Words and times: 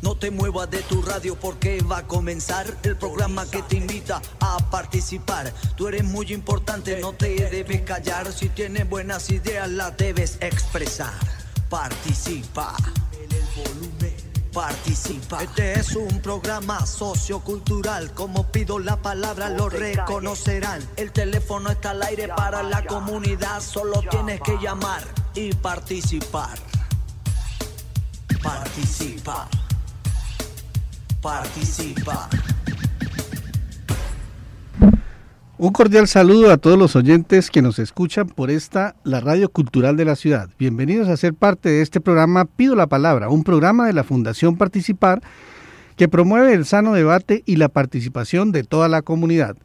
No 0.00 0.16
te 0.16 0.30
muevas 0.30 0.70
de 0.70 0.82
tu 0.82 1.02
radio 1.02 1.34
porque 1.34 1.82
va 1.82 1.98
a 1.98 2.06
comenzar 2.06 2.66
el 2.84 2.96
programa 2.96 3.46
que 3.50 3.62
te 3.62 3.76
invita 3.76 4.22
a 4.40 4.58
participar. 4.70 5.52
Tú 5.76 5.88
eres 5.88 6.04
muy 6.04 6.32
importante, 6.32 7.00
no 7.00 7.12
te 7.12 7.48
debes 7.50 7.82
callar. 7.82 8.32
Si 8.32 8.48
tienes 8.48 8.88
buenas 8.88 9.28
ideas, 9.30 9.68
las 9.68 9.96
debes 9.96 10.38
expresar. 10.40 11.12
Participa. 11.68 12.76
Participa. 14.52 15.42
Este 15.42 15.78
es 15.80 15.94
un 15.96 16.20
programa 16.20 16.86
sociocultural. 16.86 18.12
Como 18.14 18.50
pido 18.50 18.78
la 18.78 18.96
palabra, 19.02 19.50
lo 19.50 19.68
reconocerán. 19.68 20.80
El 20.96 21.12
teléfono 21.12 21.70
está 21.70 21.90
al 21.90 22.02
aire 22.02 22.28
para 22.28 22.62
la 22.62 22.84
comunidad. 22.86 23.60
Solo 23.60 24.00
tienes 24.08 24.40
que 24.42 24.56
llamar 24.58 25.02
y 25.34 25.52
participar. 25.54 26.58
Participa 28.42 29.48
participa. 31.20 32.28
Un 35.58 35.72
cordial 35.72 36.06
saludo 36.06 36.52
a 36.52 36.56
todos 36.56 36.78
los 36.78 36.94
oyentes 36.94 37.50
que 37.50 37.62
nos 37.62 37.80
escuchan 37.80 38.28
por 38.28 38.50
esta, 38.50 38.94
la 39.02 39.18
radio 39.18 39.48
cultural 39.48 39.96
de 39.96 40.04
la 40.04 40.14
ciudad. 40.14 40.48
Bienvenidos 40.56 41.08
a 41.08 41.16
ser 41.16 41.34
parte 41.34 41.68
de 41.68 41.82
este 41.82 42.00
programa 42.00 42.44
Pido 42.44 42.76
la 42.76 42.86
Palabra, 42.86 43.28
un 43.28 43.42
programa 43.42 43.86
de 43.86 43.92
la 43.92 44.04
Fundación 44.04 44.56
Participar 44.56 45.20
que 45.96 46.06
promueve 46.08 46.52
el 46.52 46.64
sano 46.64 46.92
debate 46.92 47.42
y 47.44 47.56
la 47.56 47.68
participación 47.68 48.52
de 48.52 48.62
toda 48.62 48.86
la 48.86 49.02
comunidad. 49.02 49.56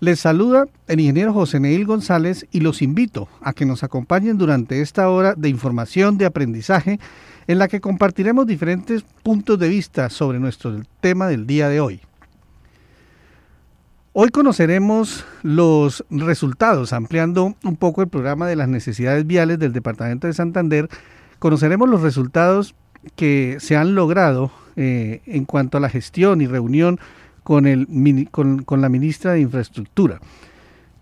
Les 0.00 0.20
saluda 0.20 0.66
el 0.86 1.00
ingeniero 1.00 1.32
José 1.32 1.58
Neil 1.60 1.86
González 1.86 2.46
y 2.52 2.60
los 2.60 2.82
invito 2.82 3.28
a 3.40 3.54
que 3.54 3.64
nos 3.64 3.82
acompañen 3.82 4.36
durante 4.36 4.82
esta 4.82 5.08
hora 5.08 5.34
de 5.34 5.48
información, 5.48 6.18
de 6.18 6.26
aprendizaje 6.26 7.00
en 7.48 7.58
la 7.58 7.66
que 7.66 7.80
compartiremos 7.80 8.46
diferentes 8.46 9.02
puntos 9.22 9.58
de 9.58 9.68
vista 9.68 10.10
sobre 10.10 10.38
nuestro 10.38 10.80
tema 11.00 11.26
del 11.26 11.46
día 11.46 11.68
de 11.68 11.80
hoy. 11.80 12.00
Hoy 14.12 14.28
conoceremos 14.28 15.24
los 15.42 16.04
resultados, 16.10 16.92
ampliando 16.92 17.56
un 17.64 17.76
poco 17.76 18.02
el 18.02 18.08
programa 18.08 18.46
de 18.46 18.56
las 18.56 18.68
necesidades 18.68 19.26
viales 19.26 19.58
del 19.58 19.72
Departamento 19.72 20.26
de 20.26 20.34
Santander, 20.34 20.88
conoceremos 21.38 21.88
los 21.88 22.02
resultados 22.02 22.74
que 23.16 23.56
se 23.60 23.76
han 23.76 23.94
logrado 23.94 24.50
eh, 24.76 25.22
en 25.24 25.44
cuanto 25.46 25.78
a 25.78 25.80
la 25.80 25.88
gestión 25.88 26.42
y 26.42 26.46
reunión 26.46 27.00
con, 27.44 27.64
la 27.64 28.88
ministra 28.90 29.32
de 29.32 29.40
Infraestructura 29.40 30.20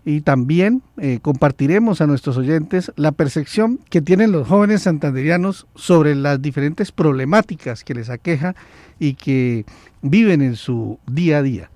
y 0.07 0.21
también 0.21 0.83
eh, 0.95 1.19
compartiremos 1.21 1.99
a 1.99 2.07
nuestros 2.07 2.37
oyentes 2.37 2.93
la 2.95 3.11
percepción 3.11 3.77
que 3.89 4.01
tienen 4.01 4.31
los 4.31 4.47
jóvenes 4.47 4.83
santanderianos 4.83 5.67
sobre 5.75 6.15
las 6.15 6.41
diferentes 6.41 6.93
problemáticas 6.93 7.83
que 7.83 7.93
les 7.93 8.09
aqueja 8.09 8.55
y 8.99 9.15
que 9.15 9.65
viven 10.01 10.41
en 10.41 10.55
su 10.55 10.97
día 11.07 11.39
a 11.39 11.43
día. 11.43 11.69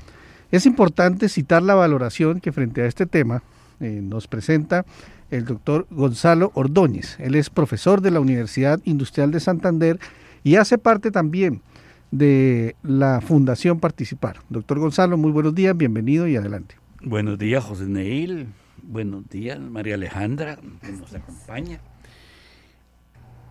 Es 0.49 0.65
importante 0.65 1.27
citar 1.27 1.61
la 1.61 1.75
valoración 1.75 2.39
que 2.39 2.53
frente 2.53 2.81
a 2.81 2.85
este 2.85 3.05
tema 3.05 3.43
eh, 3.81 3.99
nos 4.01 4.29
presenta 4.29 4.85
el 5.29 5.43
doctor 5.43 5.85
Gonzalo 5.91 6.51
Ordóñez. 6.53 7.17
Él 7.19 7.35
es 7.35 7.49
profesor 7.49 7.99
de 7.99 8.11
la 8.11 8.21
Universidad 8.21 8.79
Industrial 8.85 9.29
de 9.31 9.41
Santander 9.41 9.99
y 10.41 10.55
hace 10.55 10.77
parte 10.77 11.11
también 11.11 11.63
de 12.11 12.77
la 12.81 13.19
Fundación 13.19 13.81
Participar. 13.81 14.37
Doctor 14.47 14.79
Gonzalo, 14.79 15.17
muy 15.17 15.33
buenos 15.33 15.53
días, 15.53 15.75
bienvenido 15.75 16.29
y 16.29 16.37
adelante. 16.37 16.81
Buenos 17.03 17.39
días, 17.39 17.63
José 17.63 17.85
Neil. 17.85 18.49
Buenos 18.83 19.27
días, 19.27 19.59
María 19.59 19.95
Alejandra, 19.95 20.59
que 20.85 20.91
nos 20.91 21.11
acompaña. 21.15 21.81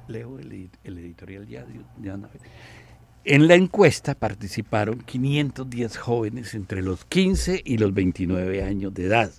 Leo 0.06 0.38
el, 0.38 0.70
editorial 0.84 1.48
ya, 1.48 1.66
En 3.24 3.48
la 3.48 3.56
encuesta 3.56 4.14
participaron 4.14 5.00
510 5.00 5.96
jóvenes 5.98 6.54
entre 6.54 6.80
los 6.80 7.04
15 7.06 7.62
y 7.64 7.78
los 7.78 7.92
29 7.92 8.62
años 8.62 8.94
de 8.94 9.06
edad, 9.06 9.32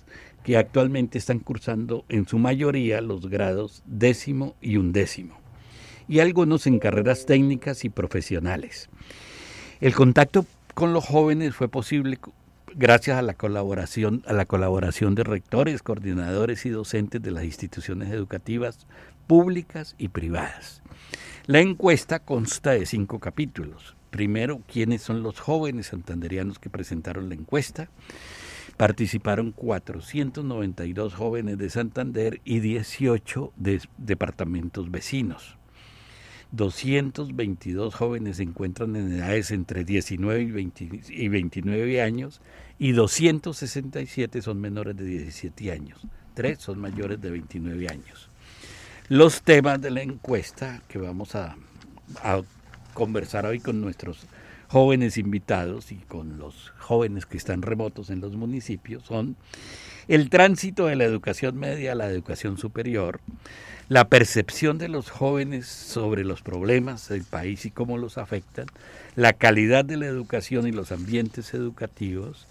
que 0.44 0.58
actualmente 0.58 1.16
están 1.16 1.38
cursando 1.38 2.04
en 2.10 2.28
su 2.28 2.38
mayoría 2.38 3.00
los 3.00 3.30
grados 3.30 3.82
décimo 3.86 4.56
y 4.60 4.76
undécimo, 4.76 5.38
y 6.06 6.18
algunos 6.18 6.66
en 6.66 6.80
carreras 6.80 7.24
técnicas 7.24 7.82
y 7.86 7.88
profesionales. 7.88 8.90
El 9.80 9.94
contacto 9.94 10.44
con 10.74 10.92
los 10.92 11.06
jóvenes 11.06 11.54
fue 11.54 11.68
posible 11.68 12.18
gracias 12.74 13.18
a 13.18 13.22
la 13.22 13.34
colaboración, 13.34 14.22
a 14.26 14.32
la 14.32 14.46
colaboración 14.46 15.14
de 15.14 15.24
rectores, 15.24 15.82
coordinadores 15.82 16.66
y 16.66 16.70
docentes 16.70 17.22
de 17.22 17.30
las 17.30 17.44
instituciones 17.44 18.10
educativas 18.10 18.86
públicas 19.26 19.94
y 19.98 20.08
privadas. 20.08 20.82
La 21.46 21.60
encuesta 21.60 22.20
consta 22.20 22.72
de 22.72 22.86
cinco 22.86 23.18
capítulos. 23.18 23.96
Primero, 24.10 24.60
quiénes 24.70 25.02
son 25.02 25.22
los 25.22 25.40
jóvenes 25.40 25.86
santanderianos 25.86 26.58
que 26.58 26.70
presentaron 26.70 27.28
la 27.28 27.34
encuesta. 27.34 27.88
Participaron 28.76 29.52
492 29.52 31.14
jóvenes 31.14 31.58
de 31.58 31.70
Santander 31.70 32.40
y 32.44 32.60
18 32.60 33.52
de 33.56 33.80
departamentos 33.98 34.90
vecinos. 34.90 35.56
222 36.52 37.94
jóvenes 37.94 38.36
se 38.36 38.42
encuentran 38.42 38.94
en 38.94 39.12
edades 39.12 39.50
entre 39.50 39.84
19 39.84 40.42
y, 40.42 41.28
29 41.28 42.02
años 42.02 42.40
y 42.78 42.92
267 42.92 44.42
son 44.42 44.60
menores 44.60 44.96
de 44.96 45.04
17 45.04 45.72
años. 45.72 46.00
Tres 46.34 46.60
son 46.60 46.78
mayores 46.78 47.20
de 47.20 47.30
29 47.30 47.88
años. 47.88 48.28
Los 49.08 49.42
temas 49.42 49.80
de 49.80 49.90
la 49.90 50.02
encuesta 50.02 50.82
que 50.88 50.98
vamos 50.98 51.34
a, 51.34 51.56
a 52.22 52.42
conversar 52.92 53.46
hoy 53.46 53.58
con 53.58 53.80
nuestros 53.80 54.26
jóvenes 54.68 55.16
invitados 55.16 55.90
y 55.90 55.96
con 55.96 56.38
los 56.38 56.70
jóvenes 56.78 57.26
que 57.26 57.36
están 57.36 57.62
remotos 57.62 58.10
en 58.10 58.20
los 58.20 58.36
municipios 58.36 59.04
son 59.04 59.36
el 60.08 60.30
tránsito 60.30 60.86
de 60.86 60.96
la 60.96 61.04
educación 61.04 61.58
media 61.58 61.92
a 61.92 61.94
la 61.94 62.08
educación 62.08 62.58
superior, 62.58 63.20
la 63.92 64.08
percepción 64.08 64.78
de 64.78 64.88
los 64.88 65.10
jóvenes 65.10 65.66
sobre 65.66 66.24
los 66.24 66.40
problemas 66.40 67.10
del 67.10 67.24
país 67.24 67.66
y 67.66 67.70
cómo 67.70 67.98
los 67.98 68.16
afectan, 68.16 68.64
la 69.16 69.34
calidad 69.34 69.84
de 69.84 69.98
la 69.98 70.06
educación 70.06 70.66
y 70.66 70.72
los 70.72 70.92
ambientes 70.92 71.52
educativos 71.52 72.46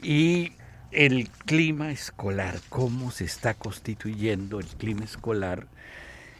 y 0.00 0.52
el 0.92 1.28
clima 1.44 1.90
escolar, 1.90 2.60
cómo 2.68 3.10
se 3.10 3.24
está 3.24 3.54
constituyendo 3.54 4.60
el 4.60 4.66
clima 4.66 5.04
escolar 5.04 5.66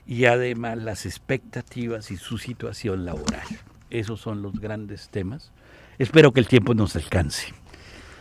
y 0.07 0.27
además 0.27 0.79
las 0.79 1.07
expectativas 1.07 2.13
y 2.13 2.17
su 2.17 2.39
situación 2.39 3.05
laboral. 3.05 3.49
Esos 3.91 4.21
son 4.21 4.43
los 4.43 4.61
grandes 4.61 5.09
temas. 5.09 5.51
Espero 5.99 6.33
que 6.33 6.39
el 6.39 6.47
tiempo 6.47 6.73
nos 6.73 6.95
alcance. 6.95 7.53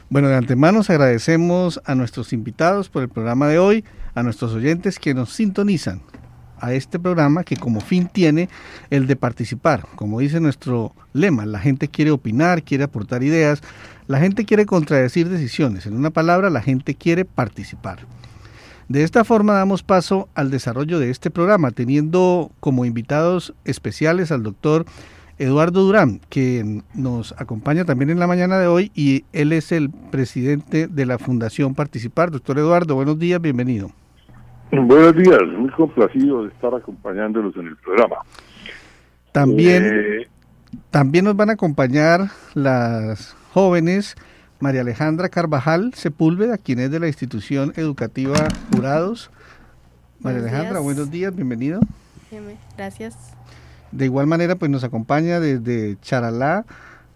Bueno, 0.09 0.27
de 0.29 0.37
antemano 0.37 0.81
agradecemos 0.87 1.79
a 1.85 1.93
nuestros 1.93 2.33
invitados 2.33 2.89
por 2.89 3.03
el 3.03 3.09
programa 3.09 3.47
de 3.47 3.59
hoy, 3.59 3.85
a 4.15 4.23
nuestros 4.23 4.53
oyentes 4.53 4.97
que 4.97 5.13
nos 5.13 5.33
sintonizan 5.33 6.01
a 6.59 6.73
este 6.73 6.99
programa 6.99 7.43
que 7.43 7.57
como 7.57 7.81
fin 7.81 8.07
tiene 8.07 8.49
el 8.89 9.07
de 9.07 9.15
participar. 9.15 9.85
Como 9.95 10.19
dice 10.19 10.39
nuestro 10.39 10.95
lema, 11.13 11.45
la 11.45 11.59
gente 11.59 11.89
quiere 11.89 12.11
opinar, 12.11 12.63
quiere 12.63 12.85
aportar 12.85 13.23
ideas, 13.23 13.61
la 14.07 14.19
gente 14.19 14.45
quiere 14.45 14.65
contradecir 14.65 15.29
decisiones. 15.29 15.85
En 15.85 15.95
una 15.95 16.09
palabra, 16.09 16.49
la 16.49 16.61
gente 16.61 16.95
quiere 16.95 17.25
participar. 17.25 17.99
De 18.87 19.03
esta 19.03 19.23
forma 19.23 19.53
damos 19.53 19.81
paso 19.83 20.29
al 20.35 20.51
desarrollo 20.51 20.99
de 20.99 21.09
este 21.09 21.31
programa, 21.31 21.71
teniendo 21.71 22.51
como 22.59 22.85
invitados 22.85 23.53
especiales 23.65 24.31
al 24.31 24.43
doctor 24.43 24.85
Eduardo 25.39 25.81
Durán, 25.83 26.21
que 26.29 26.83
nos 26.93 27.33
acompaña 27.37 27.83
también 27.83 28.11
en 28.11 28.19
la 28.19 28.27
mañana 28.27 28.59
de 28.59 28.67
hoy 28.67 28.91
y 28.95 29.25
él 29.33 29.51
es 29.51 29.71
el 29.71 29.89
presidente 29.89 30.87
de 30.87 31.05
la 31.05 31.17
Fundación 31.17 31.73
Participar. 31.73 32.31
Doctor 32.31 32.59
Eduardo, 32.59 32.95
buenos 32.95 33.19
días, 33.19 33.41
bienvenido. 33.41 33.91
Buenos 34.83 35.15
días, 35.15 35.39
muy 35.57 35.69
complacido 35.71 36.43
de 36.43 36.49
estar 36.49 36.73
acompañándolos 36.75 37.55
en 37.55 37.67
el 37.67 37.77
programa. 37.77 38.17
También, 39.31 39.85
eh, 39.85 40.27
también 40.91 41.25
nos 41.25 41.35
van 41.35 41.49
a 41.49 41.53
acompañar 41.53 42.29
las 42.53 43.35
jóvenes 43.53 44.15
María 44.59 44.81
Alejandra 44.81 45.29
Carvajal 45.29 45.93
Sepúlveda, 45.93 46.57
quien 46.57 46.79
es 46.79 46.91
de 46.91 46.99
la 46.99 47.07
institución 47.07 47.71
educativa 47.77 48.35
Jurados. 48.73 49.31
María 50.19 50.41
Alejandra, 50.41 50.79
buenos 50.79 51.09
días, 51.09 51.33
bienvenido. 51.33 51.79
Gracias. 52.75 53.15
De 53.93 54.05
igual 54.05 54.27
manera, 54.27 54.55
pues 54.55 54.69
nos 54.69 54.83
acompaña 54.83 55.39
desde 55.39 55.97
Charalá 56.01 56.65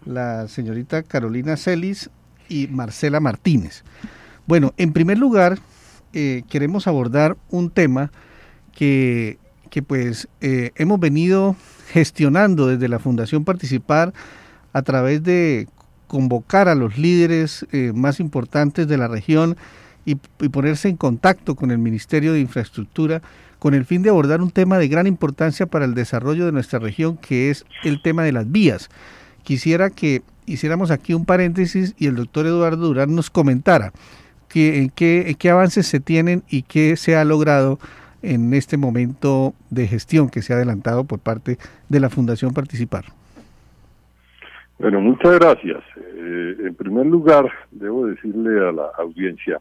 la 0.06 0.48
señorita 0.48 1.02
Carolina 1.02 1.58
Celis 1.58 2.08
y 2.48 2.68
Marcela 2.68 3.20
Martínez. 3.20 3.84
Bueno, 4.46 4.72
en 4.78 4.94
primer 4.94 5.18
lugar, 5.18 5.58
eh, 6.12 6.42
queremos 6.48 6.86
abordar 6.86 7.36
un 7.50 7.70
tema 7.70 8.10
que, 8.72 9.38
pues 9.86 10.28
eh, 10.40 10.72
hemos 10.76 10.98
venido 10.98 11.54
gestionando 11.88 12.66
desde 12.66 12.88
la 12.88 12.98
Fundación 12.98 13.44
Participar 13.44 14.12
a 14.72 14.82
través 14.82 15.22
de 15.22 15.68
convocar 16.06 16.68
a 16.68 16.74
los 16.74 16.98
líderes 16.98 17.66
eh, 17.70 17.92
más 17.94 18.18
importantes 18.18 18.88
de 18.88 18.96
la 18.96 19.06
región 19.06 19.56
y, 20.04 20.16
ponerse 20.16 20.88
en 20.88 20.96
contacto 20.96 21.54
con 21.54 21.70
el 21.70 21.78
Ministerio 21.78 22.32
de 22.32 22.40
Infraestructura 22.40 23.22
con 23.60 23.74
el 23.74 23.84
fin 23.84 24.02
de 24.02 24.08
abordar 24.08 24.40
un 24.40 24.50
tema 24.50 24.78
de 24.78 24.88
gran 24.88 25.06
importancia 25.06 25.66
para 25.66 25.84
el 25.84 25.94
desarrollo 25.94 26.46
de 26.46 26.52
nuestra 26.52 26.78
región, 26.78 27.18
que 27.18 27.50
es 27.50 27.66
el 27.84 28.00
tema 28.02 28.24
de 28.24 28.32
las 28.32 28.50
vías. 28.50 28.88
quisiera 29.44 29.90
que 29.90 30.22
hiciéramos 30.46 30.90
aquí 30.90 31.14
un 31.14 31.26
paréntesis 31.26 31.94
y 31.98 32.06
el 32.06 32.16
doctor 32.16 32.46
Eduardo 32.46 32.86
Durán 32.86 33.14
nos 33.14 33.30
comentara 33.30 33.92
que, 34.52 34.90
qué, 34.94 35.36
qué 35.38 35.50
avances 35.50 35.86
se 35.86 36.00
tienen 36.00 36.42
y 36.50 36.62
qué 36.62 36.96
se 36.96 37.16
ha 37.16 37.24
logrado 37.24 37.78
en 38.22 38.52
este 38.52 38.76
momento 38.76 39.54
de 39.70 39.86
gestión 39.86 40.28
que 40.28 40.42
se 40.42 40.52
ha 40.52 40.56
adelantado 40.56 41.04
por 41.04 41.20
parte 41.20 41.56
de 41.88 42.00
la 42.00 42.10
Fundación 42.10 42.52
Participar. 42.52 43.04
Bueno, 44.78 45.00
muchas 45.00 45.38
gracias. 45.38 45.82
Eh, 45.96 46.56
en 46.66 46.74
primer 46.74 47.06
lugar, 47.06 47.50
debo 47.70 48.06
decirle 48.06 48.68
a 48.68 48.72
la 48.72 48.86
audiencia 48.98 49.60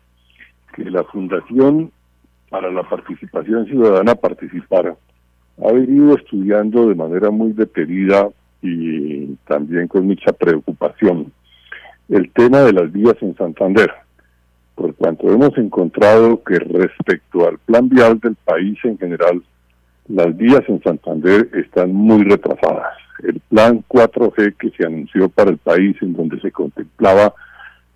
que 0.74 0.86
la 0.86 1.04
Fundación 1.04 1.92
para 2.50 2.72
la 2.72 2.84
Participación 2.84 3.66
Ciudadana 3.66 4.16
Participar 4.16 4.96
ha 5.62 5.72
venido 5.72 6.16
estudiando 6.16 6.88
de 6.88 6.96
manera 6.96 7.30
muy 7.30 7.52
detenida 7.54 8.30
y 8.62 9.36
también 9.48 9.88
con 9.88 10.06
mucha 10.06 10.32
preocupación 10.34 11.32
el 12.10 12.32
tema 12.32 12.60
de 12.62 12.74
las 12.74 12.92
vías 12.92 13.16
en 13.22 13.36
Santander, 13.36 13.92
por 14.80 14.96
cuanto 14.96 15.30
hemos 15.30 15.58
encontrado 15.58 16.42
que 16.42 16.58
respecto 16.58 17.46
al 17.46 17.58
plan 17.60 17.90
vial 17.90 18.18
del 18.20 18.36
país 18.36 18.78
en 18.84 18.98
general, 18.98 19.44
las 20.08 20.38
vías 20.38 20.64
en 20.70 20.81
Santander 20.81 21.50
están 21.54 21.94
muy 21.94 22.24
retrasadas. 22.24 22.94
El 23.22 23.42
plan 23.42 23.84
4G 23.90 24.56
que 24.56 24.70
se 24.70 24.86
anunció 24.86 25.28
para 25.28 25.52
el 25.52 25.58
país, 25.58 25.98
en 26.02 26.14
donde 26.14 26.40
se 26.40 26.54
contemplaba 26.54 27.34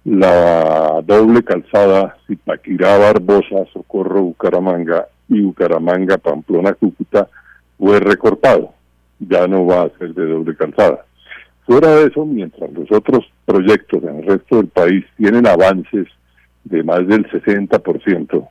la 0.04 1.02
doble 1.06 1.42
calzada 1.44 2.18
Zipaquirá, 2.28 2.98
Barbosa, 2.98 3.66
Socorro, 3.72 4.22
Bucaramanga 4.22 5.08
y 5.30 5.40
Bucaramanga, 5.40 6.18
Pamplona, 6.18 6.74
Cúcuta, 6.74 7.30
fue 7.78 8.02
recortado 8.02 8.74
ya 9.20 9.48
no 9.48 9.66
va 9.66 9.84
a 9.84 9.98
ser 9.98 10.14
de 10.14 10.26
doble 10.26 10.54
calzada. 10.58 11.06
Fuera 11.66 11.96
de 11.96 12.08
eso, 12.08 12.26
mientras 12.26 12.70
los 12.74 12.92
otros 12.92 13.24
proyectos 13.46 14.04
en 14.04 14.18
el 14.18 14.26
resto 14.26 14.58
del 14.58 14.68
país 14.68 15.06
tienen 15.16 15.48
avances 15.48 16.08
de 16.64 16.84
más 16.84 17.08
del 17.08 17.30
60%, 17.30 18.50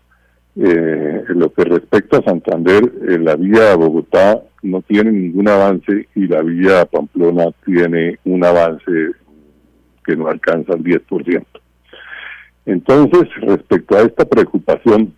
eh, 0.55 1.25
en 1.29 1.39
lo 1.39 1.53
que 1.53 1.65
respecta 1.65 2.19
a 2.19 2.25
Santander, 2.25 2.85
eh, 3.09 3.19
la 3.19 3.37
vía 3.37 3.73
a 3.73 3.77
Bogotá 3.77 4.43
no 4.63 4.83
tiene 4.83 5.11
ningún 5.11 5.49
avance 5.49 6.09
y 6.15 6.27
la 6.27 6.43
vía 6.43 6.83
a 6.83 6.85
Pamplona 6.85 7.47
tiene 7.65 8.19
un 8.25 8.45
avance 8.45 9.13
que 10.05 10.17
no 10.17 10.29
alcanza 10.29 10.75
el 10.75 10.85
10%. 10.85 11.47
Entonces, 12.67 13.29
respecto 13.41 13.97
a 13.97 14.03
esta 14.03 14.25
preocupación, 14.25 15.15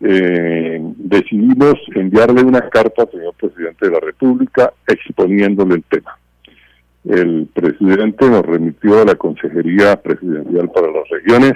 eh, 0.00 0.78
decidimos 0.96 1.74
enviarle 1.94 2.42
una 2.42 2.68
carta 2.68 3.02
al 3.02 3.10
señor 3.10 3.34
presidente 3.34 3.86
de 3.86 3.92
la 3.92 4.00
República 4.00 4.72
exponiéndole 4.86 5.76
el 5.76 5.84
tema. 5.84 6.18
El 7.04 7.48
presidente 7.52 8.28
nos 8.28 8.44
remitió 8.44 9.00
a 9.00 9.04
la 9.04 9.14
Consejería 9.14 10.00
Presidencial 10.00 10.70
para 10.70 10.92
las 10.92 11.08
Regiones 11.08 11.54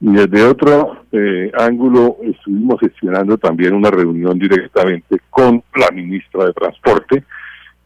desde 0.00 0.44
otro 0.44 1.04
eh, 1.12 1.52
ángulo 1.58 2.16
estuvimos 2.22 2.80
gestionando 2.80 3.36
también 3.36 3.74
una 3.74 3.90
reunión 3.90 4.38
directamente 4.38 5.20
con 5.28 5.62
la 5.74 5.90
ministra 5.90 6.46
de 6.46 6.54
Transporte 6.54 7.24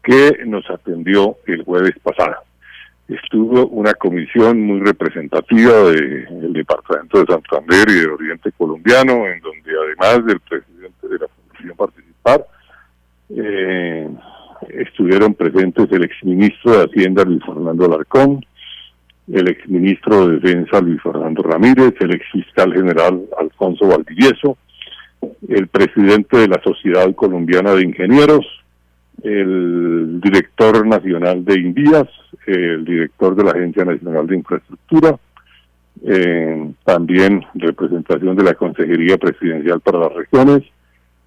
que 0.01 0.45
nos 0.45 0.69
atendió 0.69 1.35
el 1.45 1.63
jueves 1.63 1.95
pasado. 2.01 2.37
Estuvo 3.09 3.67
una 3.67 3.93
comisión 3.93 4.61
muy 4.61 4.79
representativa 4.79 5.73
del 5.73 6.53
Departamento 6.53 7.19
de 7.19 7.33
Santander 7.33 7.89
y 7.89 7.99
del 7.99 8.11
Oriente 8.11 8.51
Colombiano, 8.53 9.27
en 9.27 9.41
donde 9.41 9.71
además 9.77 10.25
del 10.25 10.39
presidente 10.39 11.07
de 11.07 11.19
la 11.19 11.27
Fundación 11.27 11.77
Participar, 11.77 12.47
eh, 13.29 14.09
estuvieron 14.69 15.33
presentes 15.33 15.91
el 15.91 16.05
exministro 16.05 16.77
de 16.77 16.85
Hacienda 16.85 17.25
Luis 17.25 17.43
Fernando 17.45 17.85
Alarcón, 17.85 18.43
el 19.31 19.47
exministro 19.49 20.27
de 20.27 20.39
Defensa 20.39 20.81
Luis 20.81 21.01
Fernando 21.01 21.41
Ramírez, 21.43 21.93
el 21.99 22.13
exfiscal 22.13 22.73
general 22.73 23.23
Alfonso 23.39 23.87
Valdivieso, 23.87 24.57
el 25.47 25.67
presidente 25.67 26.37
de 26.37 26.47
la 26.47 26.61
Sociedad 26.63 27.13
Colombiana 27.15 27.73
de 27.73 27.83
Ingenieros, 27.83 28.45
el 29.23 30.21
director 30.21 30.85
nacional 30.85 31.43
de 31.43 31.59
Invías, 31.59 32.07
el 32.45 32.85
director 32.85 33.35
de 33.35 33.43
la 33.43 33.51
Agencia 33.51 33.85
Nacional 33.85 34.27
de 34.27 34.35
Infraestructura, 34.35 35.17
eh, 36.03 36.71
también 36.83 37.43
representación 37.55 38.35
de 38.35 38.43
la 38.43 38.53
Consejería 38.53 39.17
Presidencial 39.17 39.79
para 39.79 39.99
las 39.99 40.13
Regiones, 40.13 40.63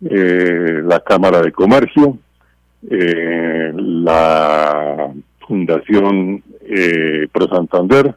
eh, 0.08 0.80
la 0.84 1.00
Cámara 1.00 1.40
de 1.40 1.50
Comercio, 1.50 2.18
eh, 2.88 3.72
la 3.74 5.10
Fundación 5.46 6.42
Pro 7.32 7.48
Santander, 7.48 8.14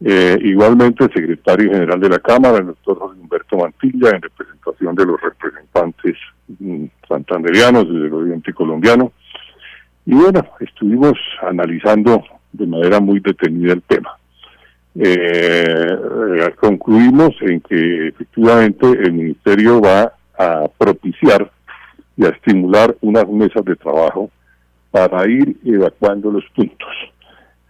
igualmente 0.00 1.04
el 1.04 1.12
secretario 1.12 1.72
general 1.72 2.00
de 2.00 2.08
la 2.08 2.18
Cámara, 2.18 2.58
el 2.58 2.66
doctor 2.66 2.98
José 2.98 3.20
Humberto 3.20 3.56
Mantilla, 3.58 4.10
en 4.10 4.22
representación 4.22 4.94
de 4.94 5.06
los 5.06 5.20
representantes 5.20 6.16
mm, 6.58 6.84
santanderianos 7.08 7.88
del 7.88 8.12
oriente 8.12 8.52
colombiano, 8.52 9.12
y 10.04 10.14
bueno, 10.14 10.46
estuvimos 10.60 11.14
analizando 11.42 12.22
de 12.52 12.66
manera 12.66 13.00
muy 13.00 13.20
detenida 13.20 13.72
el 13.72 13.82
tema. 13.82 14.16
Eh, 14.98 16.54
concluimos 16.58 17.34
en 17.42 17.60
que 17.60 18.08
efectivamente 18.08 18.86
el 18.86 19.12
Ministerio 19.12 19.80
va 19.80 20.12
a 20.38 20.68
propiciar 20.78 21.50
y 22.16 22.24
a 22.24 22.30
estimular 22.30 22.96
unas 23.02 23.28
mesas 23.28 23.64
de 23.64 23.76
trabajo 23.76 24.30
para 24.90 25.28
ir 25.28 25.56
evacuando 25.64 26.30
los 26.30 26.44
puntos. 26.54 26.88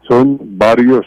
Son 0.09 0.39
varios 0.59 1.07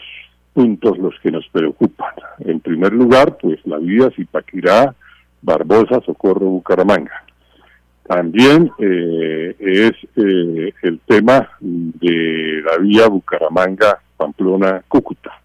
puntos 0.52 0.98
los 0.98 1.14
que 1.20 1.30
nos 1.30 1.46
preocupan. 1.48 2.12
En 2.40 2.60
primer 2.60 2.92
lugar, 2.92 3.38
pues 3.40 3.58
la 3.64 3.78
vía 3.78 4.10
Zipaquirá, 4.14 4.94
Barbosa, 5.42 6.00
Socorro, 6.04 6.44
Bucaramanga. 6.46 7.24
También 8.06 8.70
eh, 8.78 9.56
es 9.58 9.92
eh, 10.16 10.74
el 10.82 11.00
tema 11.06 11.48
de 11.60 12.62
la 12.64 12.76
vía 12.78 13.08
Bucaramanga-Pamplona-Cúcuta. 13.08 15.40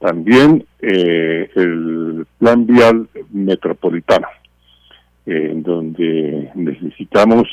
También 0.00 0.66
eh, 0.82 1.48
el 1.54 2.26
plan 2.38 2.66
vial 2.66 3.08
metropolitano, 3.30 4.26
en 5.24 5.62
donde 5.62 6.50
necesitamos 6.56 7.48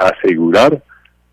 asegurar 0.00 0.82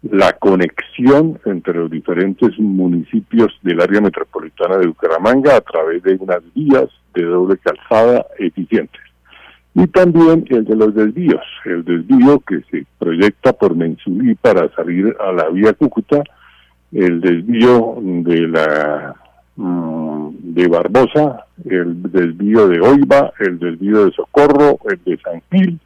la 0.04 0.34
conexión 0.34 1.40
entre 1.46 1.76
los 1.76 1.90
diferentes 1.90 2.58
municipios 2.60 3.58
del 3.62 3.82
área 3.82 4.02
metropolitana 4.02 4.78
de 4.78 4.88
Bucaramanga 4.88 5.56
a 5.56 5.62
través 5.62 6.04
de 6.04 6.16
unas 6.20 6.42
vías 6.54 6.90
de 7.14 7.24
doble 7.24 7.58
calzada 7.58 8.26
eficientes 8.38 9.02
y 9.76 9.88
también 9.88 10.46
el 10.50 10.66
de 10.66 10.76
los 10.76 10.94
desvíos, 10.94 11.42
el 11.66 11.84
desvío 11.84 12.40
que 12.42 12.62
se 12.70 12.86
proyecta 13.00 13.54
por 13.54 13.76
Mensubí 13.76 14.36
para 14.36 14.70
salir 14.76 15.16
a 15.20 15.32
la 15.32 15.50
vía 15.50 15.74
Cúcuta, 15.74 16.24
el 16.92 17.22
desvío 17.22 17.96
de 18.00 18.48
la 18.48 19.16
mm, 19.56 20.30
de 20.54 20.68
Barbosa, 20.68 21.46
el 21.66 22.04
desvío 22.04 22.68
de 22.68 22.82
Oiva, 22.82 23.34
el 23.40 23.58
desvío 23.58 24.06
de 24.06 24.12
Socorro, 24.12 24.78
el 24.90 25.00
de 25.04 25.18
San 25.18 25.42
Gil 25.52 25.80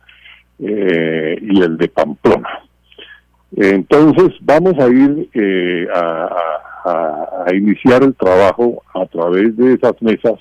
eh, 0.60 1.38
y 1.42 1.62
el 1.62 1.78
de 1.78 1.88
Pamplona. 1.88 2.67
Entonces 3.56 4.36
vamos 4.42 4.74
a 4.80 4.88
ir 4.88 5.30
eh, 5.34 5.88
a, 5.94 7.46
iniciar 7.54 8.04
el 8.04 8.16
trabajo 8.16 8.82
a 8.94 9.06
través 9.08 9.56
de 9.58 9.74
esas 9.74 10.02
mesas 10.02 10.36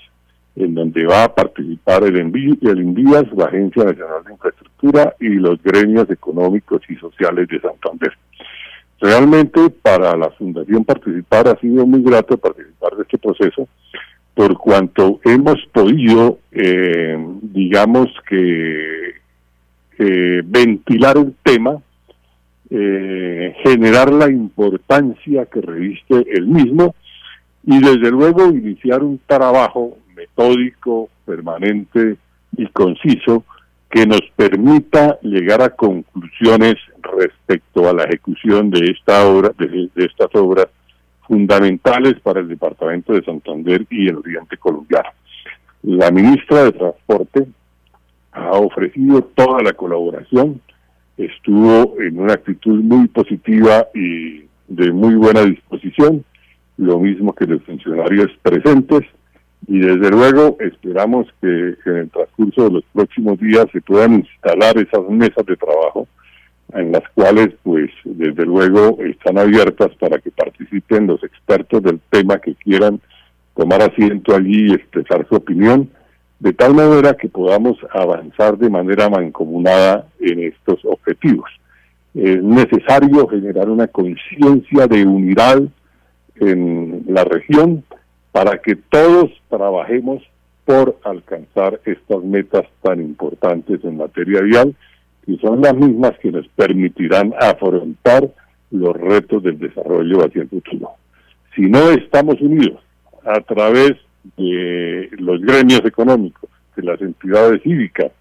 en 0.55 0.75
donde 0.75 1.05
va 1.05 1.25
a 1.25 1.35
participar 1.35 2.05
el, 2.05 2.19
envío, 2.19 2.55
el 2.63 2.79
Envías, 2.79 3.25
la 3.37 3.47
Agencia 3.47 3.85
Nacional 3.85 4.25
de 4.25 4.33
Infraestructura 4.33 5.15
y 5.21 5.29
los 5.29 5.63
gremios 5.63 6.09
económicos 6.09 6.83
y 6.89 6.95
sociales 6.97 7.49
de 7.49 7.61
Santander. 7.61 8.13
Realmente 9.01 9.71
para 9.83 10.17
la 10.17 10.31
Fundación 10.31 10.85
participar 10.85 11.49
ha 11.49 11.61
sido 11.61 11.85
muy 11.85 12.03
grato 12.03 12.39
participar 12.39 12.97
de 12.97 13.03
este 13.03 13.19
proceso 13.19 13.69
por 14.37 14.57
cuanto 14.59 15.19
hemos 15.25 15.57
podido, 15.73 16.39
eh, 16.53 17.17
digamos 17.41 18.09
que, 18.29 19.15
eh, 19.99 20.43
ventilar 20.45 21.17
el 21.17 21.35
tema, 21.43 21.81
eh, 22.71 23.55
generar 23.63 24.13
la 24.13 24.31
importancia 24.31 25.47
que 25.47 25.61
reviste 25.61 26.25
el 26.33 26.47
mismo 26.47 26.95
y 27.65 27.79
desde 27.81 28.11
luego 28.11 28.47
iniciar 28.47 29.03
un 29.03 29.21
trabajo 29.27 29.99
metódico, 30.15 31.09
permanente 31.25 32.17
y 32.57 32.67
conciso 32.69 33.45
que 33.91 34.07
nos 34.07 34.23
permita 34.35 35.19
llegar 35.23 35.63
a 35.63 35.71
conclusiones 35.71 36.75
respecto 37.03 37.89
a 37.89 37.93
la 37.93 38.05
ejecución 38.05 38.71
de 38.71 38.91
esta 38.91 39.27
obra, 39.27 39.53
de, 39.59 39.91
estas 39.97 40.35
obras 40.35 40.67
fundamentales 41.27 42.21
para 42.21 42.41
el 42.41 42.49
departamento 42.49 43.13
de 43.13 43.25
Santander 43.25 43.87
y 43.91 44.09
el 44.09 44.17
Oriente 44.17 44.57
Colombiano. 44.57 45.11
La 45.83 46.11
ministra 46.11 46.65
de 46.65 46.73
Transporte 46.73 47.47
ha 48.33 48.51
ofrecido 48.53 49.23
toda 49.23 49.63
la 49.63 49.73
colaboración, 49.73 50.61
estuvo 51.17 52.01
en 52.01 52.19
una 52.19 52.35
actitud 52.35 52.83
muy 52.83 53.09
positiva 53.09 53.87
y 53.95 54.45
de 54.69 54.93
muy 54.93 55.15
buena 55.15 55.43
disposición. 55.43 56.25
Lo 56.77 56.99
mismo 56.99 57.35
que 57.35 57.47
los 57.47 57.63
funcionarios 57.63 58.31
presentes. 58.43 59.03
Y 59.67 59.79
desde 59.79 60.11
luego 60.11 60.57
esperamos 60.61 61.27
que, 61.41 61.77
en 61.87 61.97
el 61.97 62.11
transcurso 62.11 62.65
de 62.65 62.71
los 62.71 62.85
próximos 62.93 63.39
días 63.41 63.67
se 63.73 63.81
puedan 63.81 64.15
instalar 64.15 64.77
esas 64.79 65.09
mesas 65.09 65.45
de 65.47 65.57
trabajo 65.57 66.07
en 66.75 66.93
las 66.93 67.03
cuales 67.15 67.51
pues 67.63 67.91
desde 68.05 68.45
luego 68.45 68.99
están 69.03 69.39
abiertas 69.39 69.91
para 69.99 70.19
que 70.19 70.31
participen 70.31 71.07
los 71.07 71.23
expertos 71.23 71.83
del 71.83 72.01
tema 72.11 72.39
que 72.39 72.55
quieran 72.57 73.01
tomar 73.57 73.83
asiento 73.83 74.35
allí 74.35 74.71
y 74.71 74.75
expresar 74.75 75.27
su 75.29 75.37
opinión, 75.37 75.89
de 76.38 76.52
tal 76.52 76.75
manera 76.75 77.14
que 77.14 77.28
podamos 77.28 77.78
avanzar 77.93 78.59
de 78.59 78.69
manera 78.69 79.09
mancomunada 79.09 80.07
en 80.21 80.40
estos 80.40 80.85
objetivos. 80.85 81.50
Es 82.14 82.43
necesario 82.43 83.26
generar 83.28 83.69
una 83.69 83.87
conciencia 83.87 84.87
de 84.87 85.05
unidad 85.07 85.62
en 86.37 87.05
la 87.09 87.25
región 87.25 87.85
para 88.33 88.59
que 88.59 88.76
todos 88.76 89.31
trabajemos 89.49 90.23
por 90.64 90.99
alcanzar 91.05 91.81
estas 91.85 92.23
metas 92.23 92.66
tan 92.83 93.00
importantes 93.00 93.83
en 93.85 93.97
materia 93.97 94.43
vial, 94.43 94.75
y 95.26 95.38
son 95.38 95.61
las 95.61 95.75
mismas 95.75 96.19
que 96.21 96.31
nos 96.31 96.47
permitirán 96.49 97.33
afrontar 97.40 98.28
los 98.71 98.97
retos 98.97 99.43
del 99.43 99.59
desarrollo 99.59 100.25
hacia 100.25 100.43
el 100.43 100.49
futuro. 100.49 100.90
Si 101.55 101.62
no 101.62 101.90
estamos 101.90 102.40
unidos 102.40 102.81
a 103.25 103.40
través 103.40 103.93
de 104.37 104.86
los 105.19 105.41
gremios 105.41 105.85
económicos, 105.85 106.51
de 106.77 106.83
las 106.83 107.01
entidades 107.01 107.63
cívicas, 107.63 108.13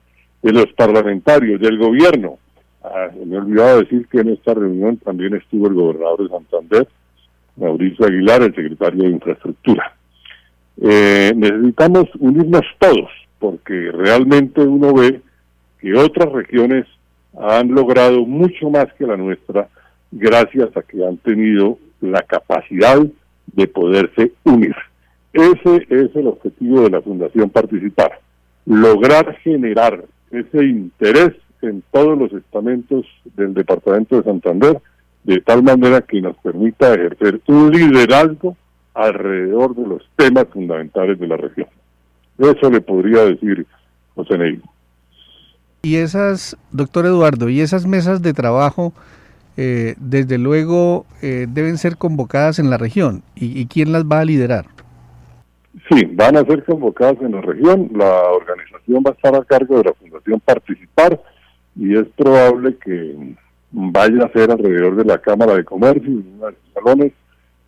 de 0.42 0.52
los 0.52 0.68
parlamentarios, 0.74 1.60
del 1.60 1.78
gobierno, 1.78 2.38
ah, 2.84 3.10
me 3.25 3.36
he 3.36 3.40
olvidado 3.40 3.80
decir 3.80 4.08
que 4.08 4.20
en 4.20 4.30
esta 4.30 4.54
reunión 4.54 4.98
también 4.98 5.36
estuvo 5.36 5.68
el 5.68 5.74
gobernador 5.74 6.24
de 6.24 6.30
Santander, 6.30 6.88
Mauricio 7.58 8.06
Aguilar, 8.06 8.44
el 8.44 8.56
secretario 8.56 9.04
de 9.04 9.10
Infraestructura. 9.10 9.96
Eh, 10.82 11.32
necesitamos 11.36 12.06
unirnos 12.20 12.64
todos, 12.80 13.10
porque 13.40 13.92
realmente 13.92 14.62
uno 14.62 14.94
ve 14.94 15.22
que 15.80 15.94
otras 15.94 16.32
regiones 16.32 16.86
han 17.40 17.74
logrado 17.74 18.25
mucho 18.25 18.70
más 18.70 18.86
que 18.98 19.06
la 19.06 19.18
nuestra 19.18 19.68
gracias 20.12 20.75
a 20.75 20.82
que 20.82 21.06
han 21.06 21.18
tenido 21.18 21.78
la 22.02 22.22
capacidad 22.22 23.00
de 23.48 23.68
poderse 23.68 24.32
unir. 24.44 24.75
Ese 25.36 25.86
es 25.89 26.15
el 26.15 26.27
objetivo 26.27 26.84
de 26.84 26.92
la 26.92 27.01
Fundación 27.01 27.50
Participar, 27.50 28.22
lograr 28.65 29.36
generar 29.44 30.06
ese 30.32 30.63
interés 30.63 31.34
en 31.62 31.84
todos 31.92 32.18
los 32.18 32.32
estamentos 32.32 33.06
del 33.36 33.54
Departamento 33.54 34.15
de 34.15 34.24
Santander, 34.24 34.82
de 35.25 35.42
tal 35.42 35.62
manera 35.62 36.00
que 36.00 36.22
nos 36.22 36.38
permita 36.38 36.94
ejercer 36.94 37.42
un 37.48 37.70
liderazgo 37.70 38.56
alrededor 38.94 39.75
de 39.75 39.86
los 39.86 40.10
temas 40.15 40.46
fundamentales 40.54 41.20
de 41.20 41.27
la 41.27 41.36
región. 41.36 41.68
Eso 42.38 42.70
le 42.70 42.80
podría 42.80 43.25
decir 43.25 43.68
José 44.15 44.38
Ney. 44.38 44.62
Y 45.82 45.98
esas, 45.98 46.56
doctor 46.72 47.06
Eduardo, 47.06 47.50
y 47.50 47.60
esas 47.60 47.86
mesas 47.86 48.22
de 48.22 48.34
trabajo, 48.34 48.94
eh, 49.58 49.96
desde 49.98 50.38
luego, 50.38 51.06
eh, 51.22 51.46
deben 51.50 51.77
ser 51.77 51.98
convocadas 51.98 52.58
en 52.58 52.70
la 52.70 52.77
región. 52.77 53.22
¿Y, 53.36 53.65
quién 53.65 53.92
las 53.92 54.06
va 54.06 54.22
a 54.22 54.25
liderar? 54.25 54.65
Sí, 55.89 56.05
van 56.13 56.38
a 56.38 56.46
ser 56.46 56.63
convocadas 56.63 57.17
en 57.22 57.34
la 57.34 57.41
región. 57.41 57.89
La 57.94 58.22
organización 58.32 59.03
va 59.05 59.12
a 59.12 59.13
estar 59.13 59.36
a 59.36 59.44
cargo 59.44 59.77
de 59.77 59.84
la 59.86 59.94
Fundación 59.94 60.39
Participar 60.39 61.22
y 61.75 61.98
es 61.98 62.08
probable 62.15 62.77
que 62.84 63.36
vaya 63.72 64.25
a 64.25 64.32
ser 64.32 64.51
alrededor 64.51 64.96
de 64.96 65.05
la 65.05 65.17
Cámara 65.17 65.53
de 65.55 65.65
Comercio, 65.65 66.10
uno 66.10 66.46
de 66.46 66.51
los 66.53 66.74
salones, 66.74 67.13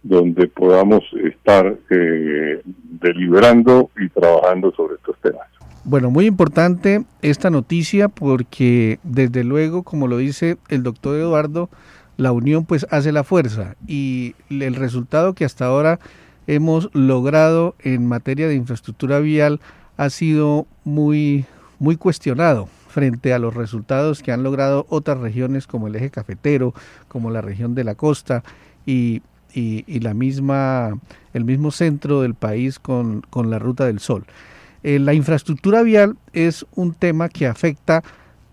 donde 0.03 0.47
podamos 0.47 1.03
estar 1.21 1.77
eh, 1.89 2.61
deliberando 3.01 3.89
y 3.99 4.07
trabajando 4.09 4.71
sobre 4.71 4.95
estos 4.95 5.17
temas. 5.21 5.47
Bueno, 5.83 6.09
muy 6.09 6.25
importante 6.25 7.03
esta 7.21 7.49
noticia 7.49 8.07
porque 8.07 8.99
desde 9.03 9.43
luego, 9.43 9.83
como 9.83 10.07
lo 10.07 10.17
dice 10.17 10.57
el 10.69 10.83
doctor 10.83 11.17
Eduardo, 11.17 11.69
la 12.17 12.31
unión 12.31 12.65
pues 12.65 12.87
hace 12.89 13.11
la 13.11 13.23
fuerza 13.23 13.75
y 13.87 14.35
el 14.49 14.75
resultado 14.75 15.33
que 15.33 15.45
hasta 15.45 15.65
ahora 15.65 15.99
hemos 16.47 16.89
logrado 16.93 17.75
en 17.79 18.07
materia 18.07 18.47
de 18.47 18.55
infraestructura 18.55 19.19
vial 19.19 19.59
ha 19.97 20.09
sido 20.09 20.65
muy 20.83 21.45
muy 21.79 21.95
cuestionado 21.95 22.67
frente 22.87 23.33
a 23.33 23.39
los 23.39 23.53
resultados 23.53 24.23
que 24.23 24.31
han 24.31 24.41
logrado 24.41 24.87
otras 24.89 25.19
regiones 25.19 25.67
como 25.67 25.87
el 25.87 25.95
eje 25.95 26.09
cafetero, 26.09 26.73
como 27.07 27.29
la 27.29 27.41
región 27.41 27.75
de 27.75 27.83
la 27.83 27.93
costa 27.93 28.43
y 28.85 29.21
y, 29.53 29.99
la 29.99 30.13
misma, 30.13 30.99
el 31.33 31.45
mismo 31.45 31.71
centro 31.71 32.21
del 32.21 32.35
país 32.35 32.79
con, 32.79 33.23
la 33.33 33.59
Ruta 33.59 33.85
del 33.85 33.99
Sol. 33.99 34.25
Eh, 34.83 34.99
la 34.99 35.13
infraestructura 35.13 35.81
vial 35.81 36.17
es 36.33 36.65
un 36.75 36.93
tema 36.93 37.29
que 37.29 37.47
afecta 37.47 38.03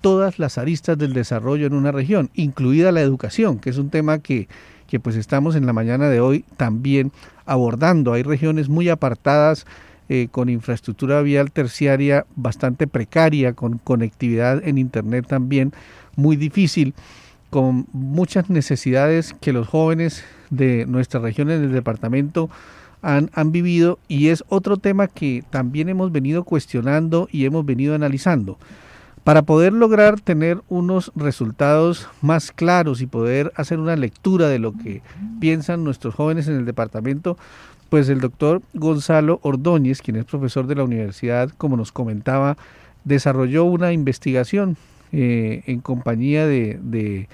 todas 0.01 0.39
las 0.39 0.59
aristas 0.59 0.99
del 0.99 1.13
desarrollo 1.13 1.67
en 1.67 1.75
una 1.75 1.93
región, 1.93 2.31
incluida 2.35 2.93
la 2.93 3.01
educación, 3.01 3.59
que 3.59 3.71
es 3.71 3.79
un 3.79 3.91
tema 3.91 4.19
que, 4.19 4.49
que 4.87 5.01
pues 5.01 5.17
estamos 5.17 5.57
en 5.57 5.67
la 5.67 5.73
mañana 5.73 6.09
de 6.09 6.21
hoy 6.21 6.45
también 6.57 7.13
abordando. 7.47 8.13
Hay 8.13 8.23
regiones 8.23 8.69
muy 8.69 8.89
apartadas 8.89 9.67
eh, 10.09 10.29
con 10.31 10.49
infraestructura 10.49 11.23
vial 11.23 11.51
terciaria 11.51 12.27
bastante 12.37 12.87
precaria, 12.87 13.55
con 13.55 13.79
conectividad 13.79 14.67
en 14.67 14.79
Internet 14.79 15.27
también 15.27 15.73
muy 16.17 16.37
difícil 16.37 16.95
con 17.51 17.87
muchas 17.93 18.51
necesidades 18.51 19.35
que 19.41 19.53
los 19.53 19.69
jóvenes 19.69 20.25
de 20.51 20.87
nuestras 20.87 21.23
regiones 21.23 21.61
del 21.61 21.73
departamento 21.73 22.51
han, 23.01 23.31
han, 23.33 23.53
vivido 23.53 24.01
y 24.09 24.29
es 24.29 24.43
otro 24.49 24.77
tema 24.77 25.07
que 25.07 25.45
también 25.51 25.89
hemos 25.89 26.11
venido 26.11 26.43
cuestionando 26.43 27.29
y 27.31 27.45
hemos 27.45 27.65
venido 27.65 27.95
analizando. 27.95 28.59
Para 29.25 29.41
poder 29.41 29.73
lograr 29.73 30.21
tener 30.21 30.61
unos 30.69 31.11
resultados 31.17 32.09
más 32.21 32.53
claros 32.53 33.01
y 33.01 33.07
poder 33.07 33.53
hacer 33.57 33.81
una 33.81 33.97
lectura 33.97 34.49
de 34.49 34.59
lo 34.59 34.75
que 34.75 35.01
piensan 35.41 35.83
nuestros 35.83 36.15
jóvenes 36.15 36.47
en 36.47 36.57
el 36.57 36.67
departamento, 36.67 37.39
pues 37.89 38.11
el 38.11 38.21
doctor 38.21 38.61
Gonzalo 38.75 39.41
Ordóñez, 39.43 40.03
quien 40.03 40.17
es 40.17 40.27
profesor 40.27 40.67
de 40.67 40.75
la 40.75 40.85
universidad, 40.85 41.49
como 41.57 41.79
nos 41.79 41.91
comentaba, 41.91 42.59
desarrolló 43.05 43.65
una 43.65 43.93
investigación 43.93 44.77
eh, 45.13 45.63
en 45.67 45.81
compañía 45.81 46.47
de, 46.47 46.79
de, 46.83 47.29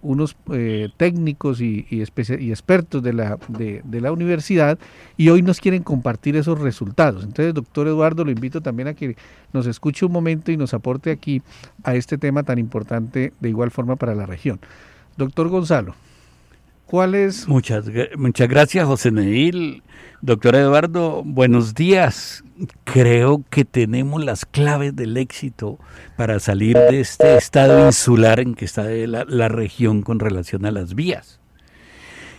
unos 0.00 0.36
eh, 0.52 0.88
técnicos 0.96 1.60
y, 1.60 1.86
y, 1.90 2.02
y, 2.02 2.50
expertos 2.50 3.02
de 3.02 3.12
la, 3.12 3.38
de, 3.48 4.00
la 4.00 4.10
universidad 4.10 4.78
y 5.16 5.28
hoy 5.28 5.42
nos 5.42 5.60
quieren 5.60 5.82
compartir 5.82 6.36
esos 6.36 6.58
resultados. 6.58 7.24
Entonces, 7.24 7.52
doctor 7.52 7.86
Eduardo, 7.86 8.24
lo 8.24 8.30
invito 8.30 8.60
también 8.60 8.88
a 8.88 8.94
que 8.94 9.16
nos 9.52 9.66
escuche 9.66 10.06
un 10.06 10.12
momento 10.12 10.52
y 10.52 10.56
nos 10.56 10.72
aporte 10.72 11.10
aquí 11.10 11.42
a 11.84 11.94
este 11.94 12.16
tema 12.16 12.42
tan 12.42 12.58
importante 12.58 13.32
de 13.40 13.48
igual 13.48 13.70
forma 13.70 13.96
para 13.96 14.14
la 14.14 14.26
región. 14.26 14.58
Doctor 15.16 15.48
Gonzalo. 15.48 15.94
Muchas, 17.48 17.86
muchas 18.18 18.48
gracias, 18.50 18.84
José 18.86 19.10
Neil. 19.10 19.82
Doctor 20.20 20.56
Eduardo, 20.56 21.22
buenos 21.24 21.72
días. 21.72 22.44
Creo 22.84 23.42
que 23.48 23.64
tenemos 23.64 24.22
las 24.22 24.44
claves 24.44 24.94
del 24.94 25.16
éxito 25.16 25.78
para 26.18 26.38
salir 26.38 26.76
de 26.76 27.00
este 27.00 27.38
estado 27.38 27.86
insular 27.86 28.40
en 28.40 28.54
que 28.54 28.66
está 28.66 28.84
la, 28.84 29.48
región 29.48 30.02
con 30.02 30.20
relación 30.20 30.66
a 30.66 30.70
las 30.70 30.94
vías. 30.94 31.40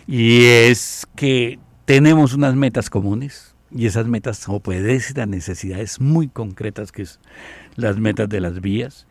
Y 0.06 0.46
es 0.46 1.08
que 1.16 1.58
tenemos 1.86 2.36
unas 2.36 2.54
metas 2.54 2.92
comunes 2.92 3.56
y 3.72 3.88
esas 3.88 4.06
metas 4.06 4.48
obedecen 4.48 5.20
a 5.20 5.26
necesidades 5.26 6.00
muy 6.00 6.28
concretas 6.28 6.92
que 6.92 7.02
es 7.02 7.20
las 7.76 7.98
metas 7.98 8.30
de 8.30 8.40
las 8.40 8.62
vías 8.62 9.08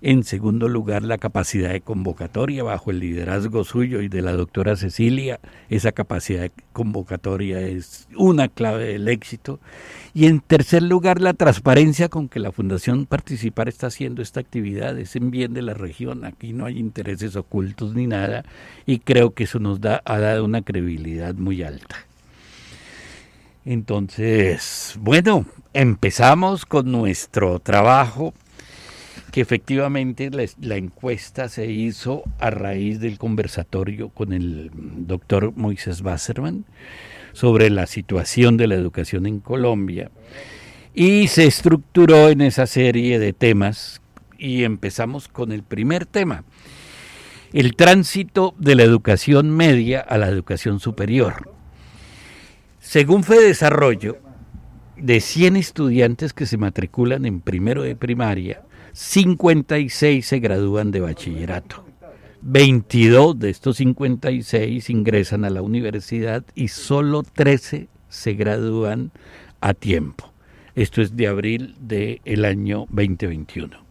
en 0.00 0.24
segundo 0.24 0.68
lugar, 0.68 1.02
la 1.02 1.18
capacidad 1.18 1.70
de 1.70 1.80
convocatoria 1.80 2.62
bajo 2.62 2.90
el 2.90 3.00
liderazgo 3.00 3.64
suyo 3.64 4.00
y 4.00 4.08
de 4.08 4.22
la 4.22 4.32
doctora 4.32 4.76
Cecilia. 4.76 5.40
Esa 5.68 5.92
capacidad 5.92 6.42
de 6.42 6.52
convocatoria 6.72 7.60
es 7.60 8.08
una 8.16 8.48
clave 8.48 8.86
del 8.86 9.08
éxito. 9.08 9.60
Y 10.12 10.26
en 10.26 10.40
tercer 10.40 10.82
lugar, 10.82 11.20
la 11.20 11.34
transparencia 11.34 12.08
con 12.08 12.28
que 12.28 12.40
la 12.40 12.52
Fundación 12.52 13.06
Participar 13.06 13.68
está 13.68 13.88
haciendo 13.88 14.22
esta 14.22 14.40
actividad. 14.40 14.98
Es 14.98 15.16
en 15.16 15.30
bien 15.30 15.54
de 15.54 15.62
la 15.62 15.74
región. 15.74 16.24
Aquí 16.24 16.52
no 16.52 16.66
hay 16.66 16.78
intereses 16.78 17.36
ocultos 17.36 17.94
ni 17.94 18.06
nada. 18.06 18.44
Y 18.86 18.98
creo 18.98 19.32
que 19.32 19.44
eso 19.44 19.58
nos 19.58 19.80
ha 19.82 20.18
dado 20.18 20.44
una 20.44 20.62
credibilidad 20.62 21.34
muy 21.34 21.62
alta. 21.62 21.96
Entonces, 23.64 24.94
bueno, 25.00 25.46
empezamos 25.72 26.66
con 26.66 26.92
nuestro 26.92 27.60
trabajo 27.60 28.34
que 29.34 29.40
efectivamente 29.40 30.30
la, 30.30 30.76
encuesta 30.76 31.48
se 31.48 31.66
hizo 31.66 32.22
a 32.38 32.50
raíz 32.50 33.00
del 33.00 33.18
conversatorio 33.18 34.10
con 34.10 34.32
el 34.32 34.70
doctor 34.72 35.52
Moisés 35.56 36.02
Wasserman 36.02 36.64
sobre 37.32 37.68
la 37.68 37.88
situación 37.88 38.56
de 38.56 38.68
la 38.68 38.76
educación 38.76 39.26
en 39.26 39.40
Colombia 39.40 40.12
y 40.94 41.26
se 41.26 41.48
estructuró 41.48 42.28
en 42.28 42.42
esa 42.42 42.68
serie 42.68 43.18
de 43.18 43.32
temas 43.32 44.00
y 44.38 44.62
empezamos 44.62 45.26
con 45.26 45.50
el 45.50 45.64
primer 45.64 46.06
tema, 46.06 46.44
el 47.52 47.74
tránsito 47.74 48.54
de 48.56 48.76
la 48.76 48.84
educación 48.84 49.50
media 49.50 49.98
a 49.98 50.16
la 50.16 50.28
educación 50.28 50.78
superior. 50.78 51.52
Según 52.78 53.24
Fedesarrollo, 53.24 54.18
de 54.96 55.20
100 55.20 55.56
estudiantes 55.56 56.32
que 56.32 56.46
se 56.46 56.56
matriculan 56.56 57.26
en 57.26 57.40
primero 57.40 57.82
de 57.82 57.96
primaria, 57.96 58.62
56 58.94 60.24
se 60.24 60.38
gradúan 60.38 60.92
de 60.92 61.00
bachillerato. 61.00 61.84
22 62.42 63.36
de 63.38 63.50
estos 63.50 63.78
56 63.78 64.88
ingresan 64.88 65.44
a 65.44 65.50
la 65.50 65.62
universidad 65.62 66.44
y 66.54 66.68
solo 66.68 67.24
13 67.24 67.88
se 68.08 68.32
gradúan 68.34 69.10
a 69.60 69.74
tiempo. 69.74 70.32
Esto 70.76 71.02
es 71.02 71.16
de 71.16 71.26
abril 71.26 71.74
del 71.80 72.44
año 72.44 72.86
2021. 72.90 73.82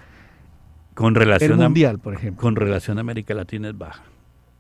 Con 0.94 1.16
relación 1.16 1.54
el 1.54 1.58
mundial, 1.58 2.00
por 2.00 2.14
ejemplo. 2.14 2.42
Con 2.42 2.56
relación 2.56 2.98
a 2.98 3.02
América 3.02 3.34
Latina 3.34 3.70
es 3.70 3.78
baja. 3.78 4.04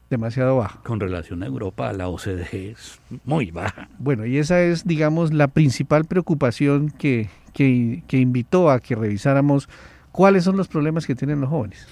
Demasiado 0.10 0.58
baja. 0.58 0.82
Con 0.84 1.00
relación 1.00 1.44
a 1.44 1.46
Europa, 1.46 1.92
la 1.94 2.10
OCDE 2.10 2.72
es 2.72 3.00
muy 3.24 3.52
baja. 3.52 3.90
Bueno, 3.98 4.26
y 4.26 4.38
esa 4.38 4.62
es, 4.62 4.86
digamos, 4.86 5.34
la 5.34 5.48
principal 5.48 6.06
preocupación 6.06 6.90
que, 6.90 7.30
que, 7.54 8.04
que 8.08 8.18
invitó 8.18 8.70
a 8.70 8.80
que 8.80 8.96
revisáramos 8.96 9.70
cuáles 10.12 10.44
son 10.44 10.58
los 10.58 10.68
problemas 10.68 11.06
que 11.06 11.16
tienen 11.16 11.40
los 11.40 11.50
jóvenes. 11.50 11.88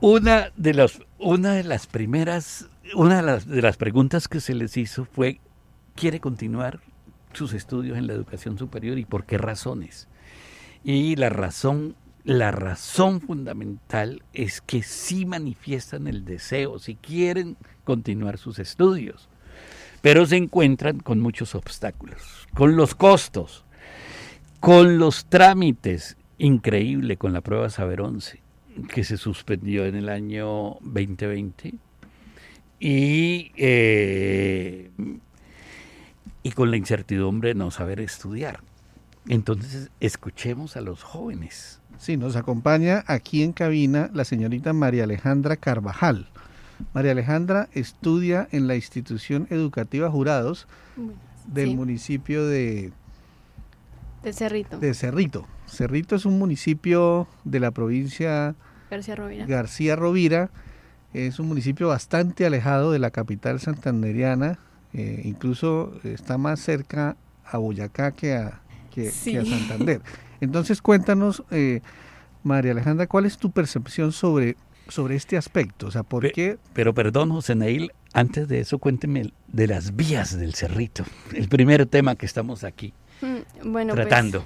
Una 0.00 0.52
de 0.56 0.74
las, 0.74 1.00
una 1.18 1.54
de 1.54 1.64
las 1.64 1.86
primeras, 1.86 2.68
una 2.94 3.16
de 3.16 3.22
las, 3.22 3.46
de 3.48 3.62
las 3.62 3.76
preguntas 3.76 4.28
que 4.28 4.40
se 4.40 4.54
les 4.54 4.76
hizo 4.76 5.06
fue, 5.06 5.40
¿quiere 5.94 6.20
continuar 6.20 6.80
sus 7.36 7.52
estudios 7.52 7.96
en 7.96 8.06
la 8.06 8.14
educación 8.14 8.58
superior 8.58 8.98
y 8.98 9.04
por 9.04 9.24
qué 9.24 9.38
razones. 9.38 10.08
Y 10.84 11.16
la 11.16 11.28
razón, 11.28 11.94
la 12.24 12.50
razón 12.50 13.20
fundamental 13.20 14.22
es 14.32 14.60
que 14.60 14.82
sí 14.82 15.26
manifiestan 15.26 16.06
el 16.06 16.24
deseo, 16.24 16.78
si 16.78 16.96
quieren 16.96 17.56
continuar 17.84 18.38
sus 18.38 18.58
estudios, 18.58 19.28
pero 20.02 20.26
se 20.26 20.36
encuentran 20.36 21.00
con 21.00 21.20
muchos 21.20 21.54
obstáculos, 21.54 22.48
con 22.54 22.76
los 22.76 22.94
costos, 22.94 23.64
con 24.60 24.98
los 24.98 25.26
trámites, 25.26 26.16
increíble 26.38 27.16
con 27.16 27.32
la 27.32 27.40
prueba 27.40 27.70
Saber 27.70 28.00
11, 28.00 28.40
que 28.92 29.04
se 29.04 29.16
suspendió 29.16 29.86
en 29.86 29.96
el 29.96 30.08
año 30.08 30.78
2020, 30.82 31.74
y 32.78 33.52
eh, 33.56 34.90
y 36.46 36.52
con 36.52 36.70
la 36.70 36.76
incertidumbre 36.76 37.48
de 37.48 37.54
no 37.56 37.72
saber 37.72 37.98
estudiar. 37.98 38.60
Entonces, 39.26 39.90
escuchemos 39.98 40.76
a 40.76 40.80
los 40.80 41.02
jóvenes. 41.02 41.80
Sí, 41.98 42.16
nos 42.16 42.36
acompaña 42.36 43.02
aquí 43.08 43.42
en 43.42 43.52
cabina 43.52 44.10
la 44.14 44.24
señorita 44.24 44.72
María 44.72 45.02
Alejandra 45.02 45.56
Carvajal. 45.56 46.28
María 46.94 47.10
Alejandra 47.10 47.68
estudia 47.72 48.46
en 48.52 48.68
la 48.68 48.76
institución 48.76 49.48
educativa 49.50 50.08
Jurados 50.08 50.68
del 51.48 51.74
municipio 51.74 52.46
de... 52.46 52.92
De 54.22 54.32
Cerrito. 54.32 54.78
De 54.78 54.94
Cerrito. 54.94 55.48
Cerrito 55.66 56.14
es 56.14 56.26
un 56.26 56.38
municipio 56.38 57.26
de 57.42 57.58
la 57.58 57.72
provincia 57.72 58.54
García 58.88 59.16
Rovira. 59.16 59.46
García 59.46 59.96
Rovira. 59.96 60.50
Es 61.12 61.40
un 61.40 61.48
municipio 61.48 61.88
bastante 61.88 62.46
alejado 62.46 62.92
de 62.92 63.00
la 63.00 63.10
capital 63.10 63.58
santanderiana, 63.58 64.60
eh, 64.92 65.22
incluso 65.24 65.92
está 66.04 66.38
más 66.38 66.60
cerca 66.60 67.16
a 67.44 67.58
Boyacá 67.58 68.12
que 68.12 68.34
a, 68.34 68.60
que, 68.90 69.08
a 69.08 69.44
Santander. 69.44 70.00
Entonces 70.40 70.82
cuéntanos, 70.82 71.42
eh, 71.50 71.80
María 72.42 72.72
Alejandra, 72.72 73.06
¿cuál 73.06 73.26
es 73.26 73.38
tu 73.38 73.50
percepción 73.50 74.12
sobre, 74.12 74.56
sobre 74.88 75.16
este 75.16 75.36
aspecto? 75.36 75.86
O 75.86 75.90
sea, 75.90 76.02
¿por 76.02 76.30
qué? 76.32 76.58
Pero 76.72 76.94
perdón, 76.94 77.30
José 77.30 77.54
Neil, 77.54 77.92
antes 78.12 78.48
de 78.48 78.60
eso 78.60 78.78
cuénteme 78.78 79.32
de 79.48 79.66
las 79.66 79.96
vías 79.96 80.38
del 80.38 80.54
Cerrito, 80.54 81.04
el 81.34 81.48
primer 81.48 81.86
tema 81.86 82.16
que 82.16 82.26
estamos 82.26 82.64
aquí 82.64 82.92
mm, 83.20 83.72
pues, 83.72 83.86
tratando. 83.88 84.44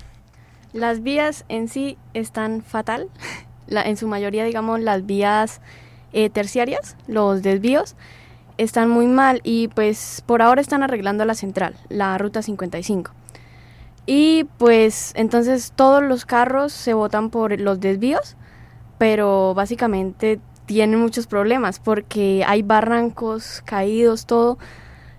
las 0.72 1.02
vías 1.02 1.44
en 1.48 1.68
sí 1.68 1.98
están 2.14 2.62
fatal, 2.62 3.08
en 3.68 3.96
su 3.96 4.08
mayoría, 4.08 4.44
digamos, 4.44 4.80
las 4.80 5.06
vías 5.06 5.60
eh, 6.12 6.30
terciarias, 6.30 6.96
los 7.06 7.42
desvíos, 7.42 7.96
están 8.62 8.90
muy 8.90 9.06
mal 9.06 9.40
y 9.42 9.68
pues 9.68 10.22
por 10.26 10.42
ahora 10.42 10.60
están 10.60 10.82
arreglando 10.82 11.24
la 11.24 11.34
central, 11.34 11.74
la 11.88 12.18
ruta 12.18 12.42
55. 12.42 13.12
Y 14.04 14.44
pues 14.58 15.12
entonces 15.16 15.72
todos 15.74 16.02
los 16.02 16.26
carros 16.26 16.72
se 16.72 16.92
botan 16.92 17.30
por 17.30 17.58
los 17.58 17.80
desvíos, 17.80 18.36
pero 18.98 19.54
básicamente 19.54 20.40
tienen 20.66 21.00
muchos 21.00 21.26
problemas 21.26 21.78
porque 21.78 22.44
hay 22.46 22.62
barrancos, 22.62 23.62
caídos, 23.64 24.26
todo, 24.26 24.58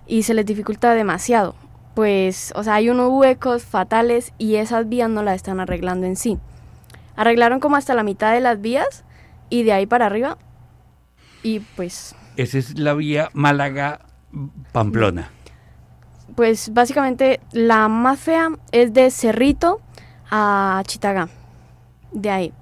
y 0.06 0.22
se 0.22 0.34
les 0.34 0.46
dificulta 0.46 0.94
demasiado. 0.94 1.56
Pues, 1.94 2.52
o 2.56 2.62
sea, 2.62 2.74
hay 2.74 2.90
unos 2.90 3.10
huecos 3.10 3.64
fatales 3.64 4.32
y 4.38 4.54
esas 4.56 4.88
vías 4.88 5.10
no 5.10 5.22
las 5.22 5.36
están 5.36 5.58
arreglando 5.58 6.06
en 6.06 6.16
sí. 6.16 6.38
Arreglaron 7.16 7.60
como 7.60 7.76
hasta 7.76 7.94
la 7.94 8.02
mitad 8.02 8.32
de 8.32 8.40
las 8.40 8.60
vías 8.60 9.04
y 9.50 9.64
de 9.64 9.72
ahí 9.72 9.86
para 9.86 10.06
arriba. 10.06 10.38
Y 11.42 11.60
pues 11.60 12.14
esa 12.36 12.58
es 12.58 12.78
la 12.78 12.94
vía 12.94 13.30
Málaga-Pamplona. 13.32 15.30
Pues 16.34 16.72
básicamente 16.72 17.40
la 17.52 17.88
más 17.88 18.18
fea 18.20 18.50
es 18.72 18.94
de 18.94 19.10
Cerrito 19.10 19.80
a 20.30 20.82
Chitagá. 20.86 21.28
De 22.12 22.30
ahí. 22.30 22.52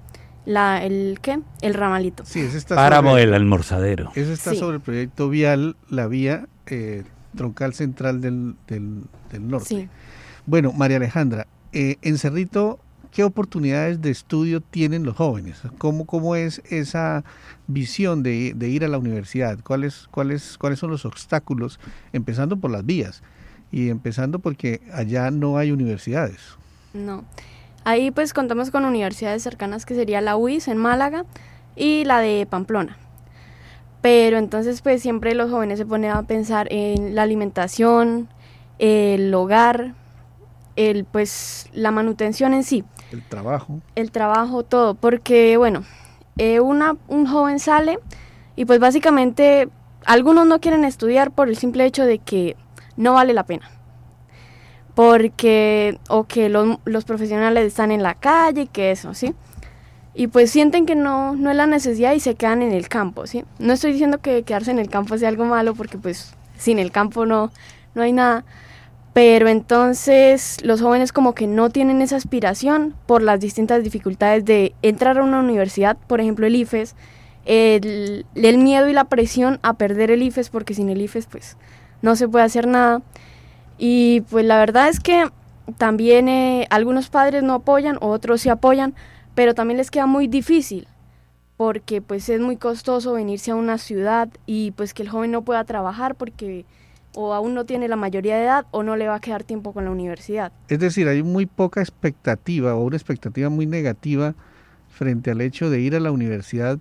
La, 0.45 0.83
el 0.83 1.19
qué? 1.21 1.39
El 1.61 1.73
ramalito. 1.73 2.25
Sí, 2.25 2.39
ese 2.39 2.57
está 2.57 2.75
Páramo 2.75 3.15
del 3.15 3.33
almorzadero. 3.33 4.11
Eso 4.15 4.33
está 4.33 4.55
sobre 4.55 4.77
el 4.77 4.81
proyecto 4.81 5.29
vial, 5.29 5.75
la 5.89 6.07
vía 6.07 6.47
eh, 6.65 7.03
troncal 7.35 7.73
central 7.73 8.21
del, 8.21 8.55
del, 8.67 9.07
norte. 9.39 9.67
Sí. 9.67 9.89
Bueno, 10.45 10.73
María 10.73 10.97
Alejandra, 10.97 11.47
eh, 11.71 11.97
en 12.01 12.17
Cerrito 12.17 12.79
¿qué 13.11 13.23
oportunidades 13.23 14.01
de 14.01 14.09
estudio 14.09 14.61
tienen 14.61 15.03
los 15.03 15.17
jóvenes? 15.17 15.61
¿Cómo, 15.77 16.05
cómo 16.05 16.35
es 16.35 16.61
esa 16.69 17.23
visión 17.67 18.23
de, 18.23 18.55
ir 18.59 18.83
a 18.83 18.87
la 18.87 18.97
universidad? 18.97 19.59
¿Cuáles, 19.63 20.07
cuáles, 20.09 20.57
¿Cuáles 20.57 20.79
son 20.79 20.89
los 20.89 21.05
obstáculos? 21.05 21.79
Empezando 22.13 22.57
por 22.57 22.71
las 22.71 22.85
vías 22.85 23.21
y 23.71 23.89
empezando 23.89 24.39
porque 24.39 24.81
allá 24.93 25.29
no 25.29 25.57
hay 25.57 25.71
universidades. 25.71 26.39
No. 26.93 27.23
Ahí 27.83 28.11
pues 28.11 28.33
contamos 28.33 28.71
con 28.71 28.85
universidades 28.85 29.43
cercanas 29.43 29.85
que 29.85 29.95
sería 29.95 30.21
la 30.21 30.35
UIS 30.35 30.67
en 30.67 30.77
Málaga 30.77 31.25
y 31.75 32.05
la 32.05 32.19
de 32.19 32.47
Pamplona. 32.49 32.97
Pero 34.01 34.37
entonces 34.37 34.81
pues 34.81 35.01
siempre 35.01 35.35
los 35.35 35.51
jóvenes 35.51 35.79
se 35.79 35.85
ponen 35.85 36.11
a 36.11 36.23
pensar 36.23 36.67
en 36.71 37.15
la 37.15 37.23
alimentación, 37.23 38.29
el 38.79 39.33
hogar, 39.33 39.95
el 40.75 41.05
pues 41.05 41.69
la 41.73 41.91
manutención 41.91 42.53
en 42.53 42.63
sí. 42.63 42.83
El 43.11 43.23
trabajo. 43.23 43.79
El 43.95 44.11
trabajo, 44.11 44.63
todo, 44.63 44.95
porque 44.95 45.57
bueno, 45.57 45.83
eh, 46.37 46.59
una, 46.59 46.95
un 47.07 47.25
joven 47.25 47.59
sale 47.59 47.99
y 48.55 48.65
pues 48.65 48.79
básicamente 48.79 49.69
algunos 50.05 50.47
no 50.47 50.59
quieren 50.59 50.83
estudiar 50.83 51.31
por 51.31 51.49
el 51.49 51.57
simple 51.57 51.85
hecho 51.85 52.05
de 52.05 52.19
que 52.19 52.55
no 52.97 53.13
vale 53.13 53.33
la 53.33 53.45
pena. 53.45 53.69
Porque, 54.95 55.99
o 56.09 56.25
que 56.25 56.49
los, 56.49 56.77
los 56.85 57.05
profesionales 57.05 57.65
están 57.65 57.91
en 57.91 58.03
la 58.03 58.15
calle, 58.15 58.67
que 58.67 58.91
eso, 58.91 59.13
¿sí? 59.13 59.33
Y 60.13 60.27
pues 60.27 60.51
sienten 60.51 60.85
que 60.85 60.95
no, 60.95 61.35
no 61.35 61.51
es 61.51 61.55
la 61.55 61.65
necesidad 61.65 62.13
y 62.13 62.19
se 62.19 62.35
quedan 62.35 62.61
en 62.61 62.73
el 62.73 62.89
campo, 62.89 63.25
¿sí? 63.25 63.45
No 63.59 63.73
estoy 63.73 63.93
diciendo 63.93 64.17
que 64.19 64.43
quedarse 64.43 64.71
en 64.71 64.79
el 64.79 64.89
campo 64.89 65.17
sea 65.17 65.29
algo 65.29 65.45
malo, 65.45 65.73
porque 65.73 65.97
pues 65.97 66.33
sin 66.57 66.77
el 66.79 66.91
campo 66.91 67.25
no, 67.25 67.51
no 67.95 68.01
hay 68.01 68.11
nada. 68.11 68.43
Pero 69.13 69.49
entonces 69.49 70.57
los 70.63 70.81
jóvenes 70.81 71.11
como 71.11 71.35
que 71.35 71.47
no 71.47 71.69
tienen 71.69 72.01
esa 72.01 72.15
aspiración 72.15 72.95
por 73.05 73.21
las 73.21 73.39
distintas 73.39 73.83
dificultades 73.83 74.45
de 74.45 74.73
entrar 74.81 75.17
a 75.17 75.23
una 75.23 75.39
universidad, 75.39 75.97
por 76.07 76.21
ejemplo 76.21 76.47
el 76.47 76.55
IFES, 76.55 76.95
el, 77.45 78.25
el, 78.35 78.57
miedo 78.57 78.87
y 78.87 78.93
la 78.93 79.05
presión 79.05 79.59
a 79.63 79.73
perder 79.73 80.11
el 80.11 80.23
IFES, 80.23 80.49
porque 80.49 80.73
sin 80.73 80.89
el 80.89 81.01
IFES 81.01 81.25
pues 81.27 81.57
no 82.01 82.15
se 82.15 82.27
puede 82.27 82.45
hacer 82.45 82.67
nada. 82.67 83.01
Y 83.77 84.21
pues 84.29 84.45
la 84.45 84.59
verdad 84.59 84.87
es 84.87 84.99
que 84.99 85.29
también 85.77 86.29
eh, 86.29 86.67
algunos 86.69 87.09
padres 87.09 87.43
no 87.43 87.55
apoyan, 87.55 87.97
otros 87.99 88.41
sí 88.41 88.49
apoyan, 88.49 88.93
pero 89.35 89.55
también 89.55 89.77
les 89.77 89.91
queda 89.91 90.05
muy 90.05 90.27
difícil 90.27 90.87
porque 91.57 92.01
pues 92.01 92.27
es 92.29 92.41
muy 92.41 92.57
costoso 92.57 93.13
venirse 93.13 93.51
a 93.51 93.55
una 93.55 93.77
ciudad 93.77 94.29
y 94.47 94.71
pues 94.71 94.95
que 94.95 95.03
el 95.03 95.09
joven 95.09 95.29
no 95.29 95.43
pueda 95.43 95.63
trabajar 95.63 96.15
porque 96.15 96.65
o 97.13 97.33
aún 97.33 97.53
no 97.53 97.65
tiene 97.65 97.87
la 97.87 97.95
mayoría 97.95 98.37
de 98.37 98.43
edad 98.43 98.65
o 98.71 98.83
no 98.83 98.95
le 98.95 99.07
va 99.07 99.15
a 99.15 99.19
quedar 99.19 99.43
tiempo 99.43 99.73
con 99.73 99.85
la 99.85 99.91
universidad. 99.91 100.51
Es 100.67 100.79
decir, 100.79 101.07
hay 101.07 101.23
muy 101.23 101.45
poca 101.45 101.81
expectativa 101.81 102.75
o 102.75 102.83
una 102.83 102.95
expectativa 102.95 103.49
muy 103.49 103.65
negativa 103.65 104.35
frente 104.89 105.31
al 105.31 105.41
hecho 105.41 105.69
de 105.69 105.79
ir 105.79 105.95
a 105.95 105.99
la 105.99 106.11
universidad 106.11 106.77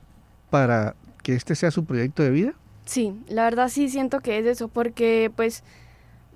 para 0.50 0.94
que 1.22 1.34
este 1.34 1.54
sea 1.54 1.70
su 1.70 1.84
proyecto 1.84 2.22
de 2.22 2.30
vida? 2.30 2.52
Sí, 2.84 3.14
la 3.28 3.44
verdad 3.44 3.68
sí 3.68 3.88
siento 3.88 4.20
que 4.20 4.38
es 4.38 4.46
eso, 4.46 4.68
porque 4.68 5.30
pues 5.34 5.62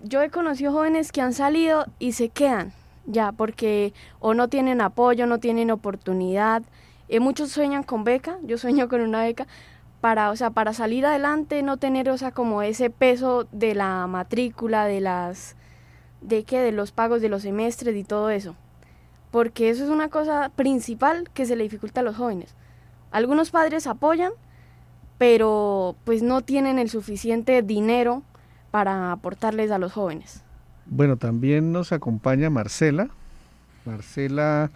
yo 0.03 0.23
he 0.23 0.31
conocido 0.31 0.73
jóvenes 0.73 1.13
que 1.13 1.21
han 1.21 1.33
salido 1.33 1.87
y 1.99 2.13
se 2.13 2.29
quedan, 2.29 2.73
ya, 3.07 3.33
porque 3.33 3.93
o 4.21 4.35
no 4.35 4.49
tienen 4.49 4.81
apoyo, 4.81 5.27
no 5.27 5.41
tienen 5.41 5.71
oportunidad. 5.71 6.63
Eh, 7.09 7.21
muchos 7.21 7.51
sueñan 7.51 7.83
con 7.83 8.05
beca, 8.05 8.39
yo 8.43 8.57
sueño 8.57 8.89
con 8.89 9.01
una 9.01 9.23
beca, 9.23 9.47
para, 10.05 10.31
o 10.31 10.37
sea, 10.37 10.51
para 10.51 10.75
salir 10.75 11.07
adelante, 11.07 11.63
no 11.63 11.79
tener, 11.79 12.11
o 12.11 12.19
sea, 12.19 12.31
como 12.31 12.61
ese 12.61 12.91
peso 12.91 13.49
de 13.53 13.75
la 13.75 14.07
matrícula, 14.07 14.85
de 14.85 15.01
las, 15.01 15.57
de 16.21 16.45
qué, 16.45 16.59
de 16.61 16.73
los 16.73 16.93
pagos 16.93 17.23
de 17.23 17.31
los 17.31 17.41
semestres 17.41 17.97
y 17.97 18.05
todo 18.05 18.29
eso. 18.29 18.55
Porque 19.31 19.71
eso 19.71 19.83
es 19.83 19.89
una 19.89 20.11
cosa 20.11 20.51
principal 20.55 21.31
que 21.33 21.47
se 21.47 21.57
le 21.57 21.63
dificulta 21.63 22.01
a 22.01 22.03
los 22.03 22.17
jóvenes. 22.17 22.55
Algunos 23.13 23.51
padres 23.51 23.87
apoyan, 23.87 24.33
pero 25.17 25.97
pues 26.05 26.23
no 26.23 26.43
tienen 26.43 26.79
el 26.79 26.91
suficiente 26.91 27.63
dinero 27.63 28.23
para 28.71 29.11
aportarles 29.11 29.71
a 29.71 29.79
los 29.79 29.95
jóvenes. 29.95 30.43
Bueno, 30.85 31.17
también 31.17 31.73
nos 31.73 31.93
acompaña 31.93 32.51
Marcela. 32.51 33.09
Marcela 33.87 34.71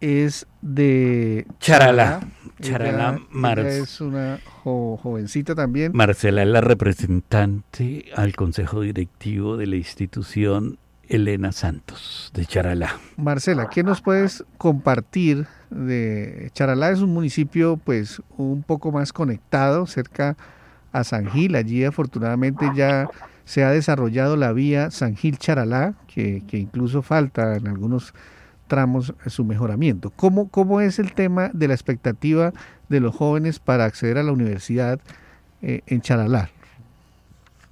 es 0.00 0.46
de 0.62 1.46
Charalá. 1.60 2.20
Charalá, 2.60 3.20
es 3.58 4.00
una 4.00 4.38
jovencita 4.62 5.54
también. 5.54 5.92
Marcela 5.94 6.42
es 6.42 6.48
la 6.48 6.60
representante 6.60 8.06
al 8.14 8.34
consejo 8.36 8.80
directivo 8.80 9.56
de 9.56 9.66
la 9.66 9.76
institución 9.76 10.78
Elena 11.08 11.52
Santos 11.52 12.30
de 12.34 12.46
Charalá. 12.46 12.98
Marcela, 13.16 13.68
¿qué 13.68 13.82
nos 13.82 14.00
puedes 14.00 14.44
compartir 14.56 15.46
de 15.70 16.50
Charalá? 16.54 16.90
Es 16.90 17.00
un 17.00 17.12
municipio 17.12 17.76
pues 17.76 18.22
un 18.36 18.62
poco 18.62 18.92
más 18.92 19.12
conectado, 19.12 19.86
cerca 19.86 20.36
a 20.92 21.04
San 21.04 21.26
Gil. 21.30 21.56
Allí 21.56 21.84
afortunadamente 21.84 22.70
ya 22.74 23.08
se 23.44 23.64
ha 23.64 23.70
desarrollado 23.70 24.36
la 24.36 24.52
vía 24.52 24.90
San 24.90 25.16
Gil 25.16 25.38
Charalá, 25.38 25.94
que, 26.06 26.42
incluso 26.52 27.02
falta 27.02 27.56
en 27.56 27.68
algunos 27.68 28.14
tramos 28.74 29.14
su 29.28 29.44
mejoramiento. 29.44 30.10
¿Cómo, 30.16 30.48
¿Cómo 30.48 30.80
es 30.80 30.98
el 30.98 31.14
tema 31.14 31.48
de 31.52 31.68
la 31.68 31.74
expectativa 31.74 32.52
de 32.88 32.98
los 32.98 33.14
jóvenes 33.14 33.60
para 33.60 33.84
acceder 33.84 34.18
a 34.18 34.24
la 34.24 34.32
universidad 34.32 34.98
eh, 35.62 35.82
en 35.86 36.00
Charalá? 36.00 36.50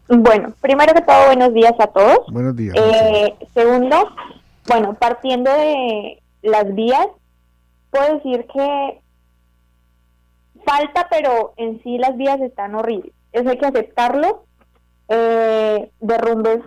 Bueno, 0.06 0.54
primero 0.60 0.94
que 0.94 1.00
todo, 1.00 1.26
buenos 1.26 1.52
días 1.54 1.74
a 1.80 1.88
todos. 1.88 2.20
Buenos 2.30 2.54
días. 2.54 2.76
Eh, 2.76 3.34
segundo, 3.52 4.10
bueno, 4.68 4.94
partiendo 4.94 5.50
de 5.50 6.22
las 6.42 6.72
vías, 6.72 7.08
puedo 7.90 8.14
decir 8.14 8.46
que 8.54 9.00
falta, 10.64 11.08
pero 11.10 11.52
en 11.56 11.82
sí 11.82 11.98
las 11.98 12.16
vías 12.16 12.40
están 12.40 12.76
horribles. 12.76 13.12
Eso 13.32 13.50
hay 13.50 13.58
que 13.58 13.66
aceptarlo. 13.66 14.44
Eh, 15.08 15.90
derrumbes 15.98 16.60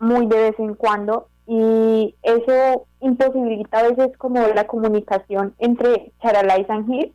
muy 0.00 0.26
de 0.26 0.36
vez 0.36 0.58
en 0.58 0.74
cuando 0.74 1.28
y 1.46 2.14
eso 2.22 2.86
imposibilita 3.00 3.78
a 3.78 3.88
veces 3.88 4.16
como 4.16 4.40
la 4.40 4.66
comunicación 4.66 5.54
entre 5.58 6.12
Charalá 6.20 6.58
y 6.58 6.64
San 6.64 6.86
Gil 6.86 7.14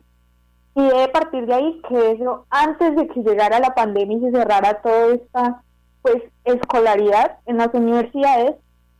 y 0.76 0.82
debe 0.82 1.08
partir 1.08 1.46
de 1.46 1.54
ahí 1.54 1.82
que 1.88 2.12
eso, 2.12 2.46
antes 2.50 2.96
de 2.96 3.06
que 3.08 3.22
llegara 3.22 3.60
la 3.60 3.74
pandemia 3.74 4.18
y 4.18 4.20
se 4.20 4.32
cerrara 4.32 4.80
toda 4.82 5.14
esta 5.14 5.62
pues 6.02 6.22
escolaridad 6.44 7.38
en 7.46 7.58
las 7.58 7.72
universidades, 7.72 8.56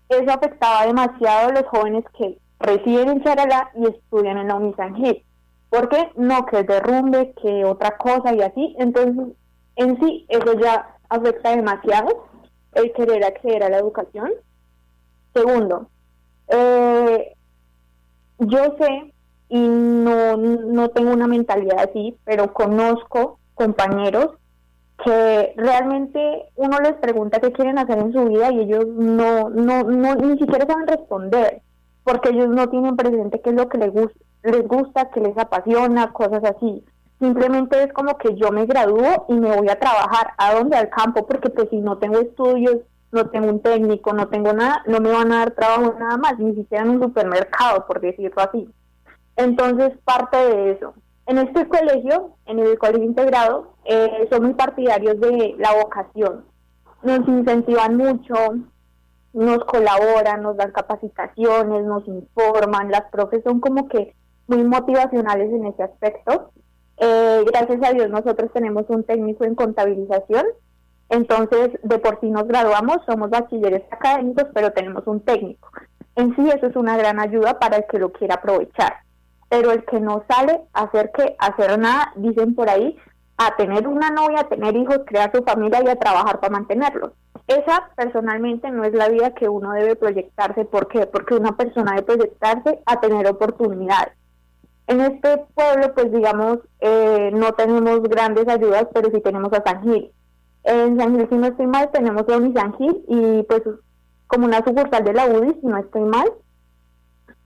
eso 0.08 0.30
afectaba 0.30 0.86
demasiado 0.86 1.48
a 1.48 1.52
los 1.52 1.66
jóvenes 1.66 2.04
que 2.16 2.38
residen 2.60 3.10
en 3.10 3.24
Charalá 3.24 3.70
y 3.74 3.86
estudian 3.88 4.38
en 4.38 4.48
la 4.48 4.54
Unisangil. 4.54 5.22
Porque 5.68 6.10
no, 6.16 6.46
que 6.46 6.62
derrumbe, 6.62 7.34
que 7.42 7.64
otra 7.64 7.96
cosa 7.98 8.32
y 8.32 8.40
así. 8.40 8.76
Entonces, 8.78 9.36
en 9.76 9.98
sí, 10.00 10.24
eso 10.28 10.58
ya 10.58 10.96
afecta 11.08 11.56
demasiado 11.56 12.26
el 12.72 12.92
querer 12.92 13.24
acceder 13.24 13.64
a 13.64 13.68
la 13.68 13.78
educación. 13.78 14.30
Segundo, 15.34 15.88
eh, 16.48 17.34
yo 18.38 18.76
sé 18.78 19.14
y 19.48 19.58
no, 19.58 20.36
no 20.36 20.88
tengo 20.90 21.12
una 21.12 21.26
mentalidad 21.26 21.78
así, 21.78 22.16
pero 22.24 22.52
conozco 22.52 23.38
compañeros 23.54 24.30
que 25.04 25.54
realmente 25.56 26.46
uno 26.56 26.78
les 26.80 26.94
pregunta 26.94 27.40
qué 27.40 27.52
quieren 27.52 27.78
hacer 27.78 27.98
en 27.98 28.12
su 28.12 28.24
vida 28.24 28.50
y 28.52 28.60
ellos 28.60 28.86
no, 28.86 29.50
no, 29.50 29.84
no 29.84 30.14
ni 30.14 30.38
siquiera 30.38 30.66
saben 30.66 30.86
responder, 30.86 31.62
porque 32.04 32.30
ellos 32.30 32.48
no 32.48 32.68
tienen 32.68 32.96
presente 32.96 33.40
qué 33.40 33.50
es 33.50 33.56
lo 33.56 33.68
que 33.68 33.78
les, 33.78 33.92
gusta, 33.92 34.18
les 34.42 34.66
gusta, 34.66 35.10
qué 35.10 35.20
les 35.20 35.36
apasiona, 35.36 36.12
cosas 36.12 36.42
así. 36.44 36.84
Simplemente 37.20 37.82
es 37.82 37.92
como 37.92 38.18
que 38.18 38.34
yo 38.34 38.50
me 38.50 38.66
gradúo 38.66 39.26
y 39.28 39.34
me 39.34 39.56
voy 39.56 39.68
a 39.68 39.78
trabajar 39.78 40.32
a 40.36 40.54
donde 40.54 40.76
al 40.76 40.90
campo, 40.90 41.26
porque 41.26 41.50
pues 41.50 41.68
si 41.70 41.78
no 41.78 41.98
tengo 41.98 42.18
estudios, 42.18 42.78
no 43.14 43.30
tengo 43.30 43.48
un 43.48 43.60
técnico, 43.60 44.12
no 44.12 44.28
tengo 44.28 44.52
nada, 44.52 44.82
no 44.86 45.00
me 45.00 45.10
van 45.10 45.32
a 45.32 45.38
dar 45.38 45.50
trabajo 45.52 45.94
nada 45.98 46.16
más, 46.16 46.38
ni 46.38 46.54
siquiera 46.54 46.84
en 46.84 46.90
un 46.90 47.02
supermercado, 47.02 47.86
por 47.86 48.00
decirlo 48.00 48.42
así. 48.42 48.68
Entonces, 49.36 49.92
parte 50.04 50.36
de 50.36 50.72
eso. 50.72 50.94
En 51.26 51.38
este 51.38 51.66
colegio, 51.66 52.36
en 52.46 52.58
el 52.58 52.78
colegio 52.78 53.04
integrado, 53.04 53.74
eh, 53.84 54.28
son 54.30 54.42
muy 54.42 54.54
partidarios 54.54 55.18
de 55.20 55.54
la 55.58 55.74
vocación. 55.74 56.44
Nos 57.02 57.26
incentivan 57.26 57.96
mucho, 57.96 58.34
nos 59.32 59.58
colaboran, 59.64 60.42
nos 60.42 60.56
dan 60.56 60.72
capacitaciones, 60.72 61.84
nos 61.84 62.06
informan. 62.06 62.90
Las 62.90 63.10
profes 63.10 63.42
son 63.44 63.60
como 63.60 63.88
que 63.88 64.14
muy 64.46 64.64
motivacionales 64.64 65.50
en 65.50 65.66
ese 65.66 65.82
aspecto. 65.82 66.50
Eh, 66.96 67.44
gracias 67.46 67.82
a 67.82 67.92
Dios 67.92 68.08
nosotros 68.08 68.52
tenemos 68.52 68.84
un 68.88 69.02
técnico 69.02 69.44
en 69.44 69.56
contabilización, 69.56 70.44
entonces 71.14 71.70
de 71.82 71.98
por 71.98 72.20
sí 72.20 72.30
nos 72.30 72.46
graduamos, 72.46 72.98
somos 73.06 73.30
bachilleres 73.30 73.82
académicos, 73.90 74.46
pero 74.54 74.72
tenemos 74.72 75.06
un 75.06 75.20
técnico. 75.20 75.70
En 76.16 76.34
sí 76.36 76.48
eso 76.48 76.66
es 76.66 76.76
una 76.76 76.96
gran 76.96 77.18
ayuda 77.18 77.58
para 77.58 77.78
el 77.78 77.84
que 77.90 77.98
lo 77.98 78.12
quiera 78.12 78.36
aprovechar 78.36 79.04
pero 79.54 79.70
el 79.70 79.84
que 79.84 80.00
no 80.00 80.24
sale 80.28 80.62
hacer 80.72 81.12
que 81.12 81.36
hacer 81.38 81.78
nada, 81.78 82.12
dicen 82.16 82.56
por 82.56 82.68
ahí, 82.68 82.96
a 83.36 83.54
tener 83.54 83.86
una 83.86 84.10
novia, 84.10 84.40
a 84.40 84.48
tener 84.48 84.76
hijos, 84.76 85.00
crear 85.06 85.30
su 85.32 85.44
familia 85.44 85.80
y 85.84 85.88
a 85.88 85.96
trabajar 85.96 86.40
para 86.40 86.52
mantenerlos. 86.52 87.12
Esa 87.46 87.88
personalmente 87.94 88.68
no 88.72 88.82
es 88.82 88.92
la 88.94 89.08
vida 89.08 89.32
que 89.34 89.48
uno 89.48 89.70
debe 89.72 89.94
proyectarse. 89.94 90.64
¿Por 90.64 90.88
qué? 90.88 91.06
Porque 91.06 91.34
una 91.34 91.56
persona 91.56 91.92
debe 91.92 92.02
proyectarse 92.02 92.80
a 92.84 92.98
tener 92.98 93.28
oportunidades. 93.28 94.14
En 94.88 95.00
este 95.00 95.44
pueblo, 95.54 95.94
pues 95.94 96.10
digamos, 96.10 96.58
eh, 96.80 97.30
no 97.32 97.52
tenemos 97.52 98.02
grandes 98.02 98.48
ayudas, 98.48 98.86
pero 98.92 99.10
sí 99.12 99.20
tenemos 99.20 99.52
a 99.52 99.62
San 99.64 99.82
Gil. 99.82 100.10
En 100.64 100.98
San 100.98 101.16
Gil, 101.16 101.28
si 101.28 101.36
no 101.36 101.46
estoy 101.46 101.66
mal, 101.66 101.90
tenemos 101.92 102.22
a 102.22 102.60
San 102.60 102.74
Gil 102.76 103.04
y 103.08 103.42
pues 103.44 103.62
como 104.26 104.46
una 104.46 104.64
sucursal 104.64 105.04
de 105.04 105.12
la 105.12 105.26
UDI, 105.26 105.60
si 105.60 105.66
no 105.66 105.78
estoy 105.78 106.02
mal, 106.02 106.28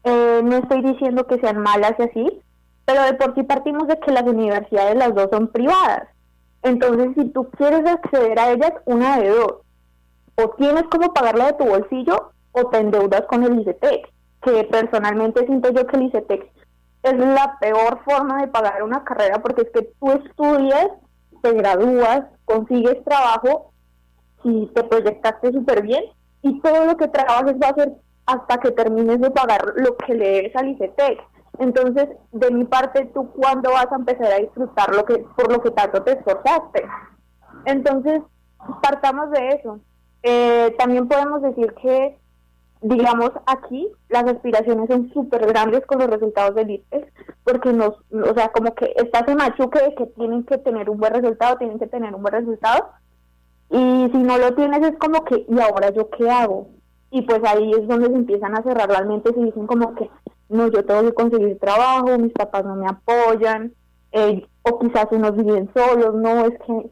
Eh, 0.04 0.40
no 0.42 0.56
estoy 0.56 0.80
diciendo 0.82 1.26
que 1.26 1.38
sean 1.40 1.58
malas 1.58 1.92
y 1.98 2.02
así, 2.02 2.40
pero 2.86 3.02
de 3.02 3.14
por 3.14 3.34
sí 3.34 3.42
partimos 3.42 3.88
de 3.88 3.98
que 3.98 4.12
las 4.12 4.22
universidades 4.22 4.96
las 4.96 5.14
dos 5.14 5.28
son 5.30 5.48
privadas. 5.48 6.08
Entonces, 6.62 7.10
si 7.16 7.28
tú 7.30 7.50
quieres 7.50 7.84
acceder 7.84 8.38
a 8.38 8.52
ellas, 8.52 8.72
una 8.86 9.18
de 9.18 9.28
dos. 9.30 9.54
O 10.36 10.50
tienes 10.56 10.84
como 10.84 11.12
pagarla 11.12 11.46
de 11.46 11.52
tu 11.54 11.64
bolsillo 11.64 12.30
o 12.52 12.66
te 12.70 12.78
endeudas 12.78 13.22
con 13.22 13.42
el 13.42 13.60
ICETEX, 13.60 14.08
que 14.42 14.64
personalmente 14.64 15.44
siento 15.46 15.70
yo 15.72 15.86
que 15.86 15.96
el 15.96 16.04
ICETEX 16.04 16.46
es 17.02 17.18
la 17.18 17.58
peor 17.60 18.00
forma 18.04 18.40
de 18.40 18.48
pagar 18.48 18.82
una 18.82 19.04
carrera 19.04 19.42
porque 19.42 19.62
es 19.62 19.70
que 19.70 19.82
tú 19.98 20.12
estudias, 20.12 20.88
te 21.42 21.52
gradúas, 21.52 22.24
consigues 22.44 23.02
trabajo, 23.04 23.72
si 24.42 24.70
te 24.74 24.84
proyectaste 24.84 25.52
súper 25.52 25.82
bien 25.82 26.04
y 26.42 26.60
todo 26.60 26.84
lo 26.84 26.96
que 26.96 27.08
trabajes 27.08 27.54
va 27.54 27.68
a 27.68 27.74
ser 27.74 27.92
hasta 28.26 28.58
que 28.58 28.70
termines 28.70 29.20
de 29.20 29.30
pagar 29.30 29.72
lo 29.76 29.96
que 29.96 30.14
le 30.14 30.28
debes 30.28 30.56
al 30.56 30.68
ICETEX. 30.68 31.22
Entonces, 31.58 32.08
de 32.30 32.50
mi 32.50 32.64
parte, 32.64 33.06
¿tú 33.14 33.30
cuándo 33.32 33.70
vas 33.70 33.90
a 33.90 33.96
empezar 33.96 34.32
a 34.32 34.38
disfrutar 34.38 34.94
lo 34.94 35.04
que 35.04 35.18
por 35.36 35.50
lo 35.50 35.60
que 35.60 35.70
tanto 35.70 36.02
te 36.02 36.12
esforzaste? 36.12 36.84
Entonces, 37.64 38.22
partamos 38.82 39.30
de 39.30 39.48
eso. 39.48 39.80
Eh, 40.22 40.74
también 40.78 41.08
podemos 41.08 41.42
decir 41.42 41.72
que, 41.82 42.18
digamos, 42.82 43.32
aquí 43.46 43.88
las 44.08 44.24
aspiraciones 44.24 44.88
son 44.88 45.10
súper 45.12 45.46
grandes 45.46 45.84
con 45.86 45.98
los 45.98 46.08
resultados 46.08 46.54
del 46.54 46.70
ICETEX, 46.70 47.12
porque 47.48 47.72
nos, 47.72 47.94
o 48.12 48.34
sea, 48.34 48.48
como 48.48 48.74
que 48.74 48.92
está 48.96 49.20
ese 49.20 49.34
machuque 49.34 49.82
de 49.82 49.94
que 49.94 50.06
tienen 50.06 50.44
que 50.44 50.58
tener 50.58 50.90
un 50.90 50.98
buen 50.98 51.14
resultado, 51.14 51.56
tienen 51.56 51.78
que 51.78 51.86
tener 51.86 52.14
un 52.14 52.20
buen 52.20 52.34
resultado, 52.34 52.90
y 53.70 54.10
si 54.12 54.18
no 54.18 54.36
lo 54.36 54.54
tienes 54.54 54.86
es 54.86 54.98
como 54.98 55.24
que, 55.24 55.46
¿y 55.48 55.58
ahora 55.58 55.90
yo 55.90 56.10
qué 56.10 56.28
hago? 56.28 56.68
Y 57.10 57.22
pues 57.22 57.40
ahí 57.44 57.70
es 57.72 57.88
donde 57.88 58.08
se 58.08 58.14
empiezan 58.14 58.54
a 58.54 58.62
cerrar 58.62 58.90
las 58.90 59.06
mentes 59.06 59.32
y 59.34 59.44
dicen 59.44 59.66
como 59.66 59.94
que, 59.94 60.10
no, 60.50 60.68
yo 60.68 60.84
tengo 60.84 61.02
que 61.02 61.14
conseguir 61.14 61.58
trabajo, 61.58 62.18
mis 62.18 62.32
papás 62.32 62.64
no 62.66 62.76
me 62.76 62.86
apoyan, 62.86 63.72
eh, 64.12 64.46
o 64.62 64.78
quizás 64.78 65.06
unos 65.10 65.34
viven 65.34 65.70
solos, 65.74 66.14
no, 66.16 66.44
es 66.44 66.58
que 66.66 66.90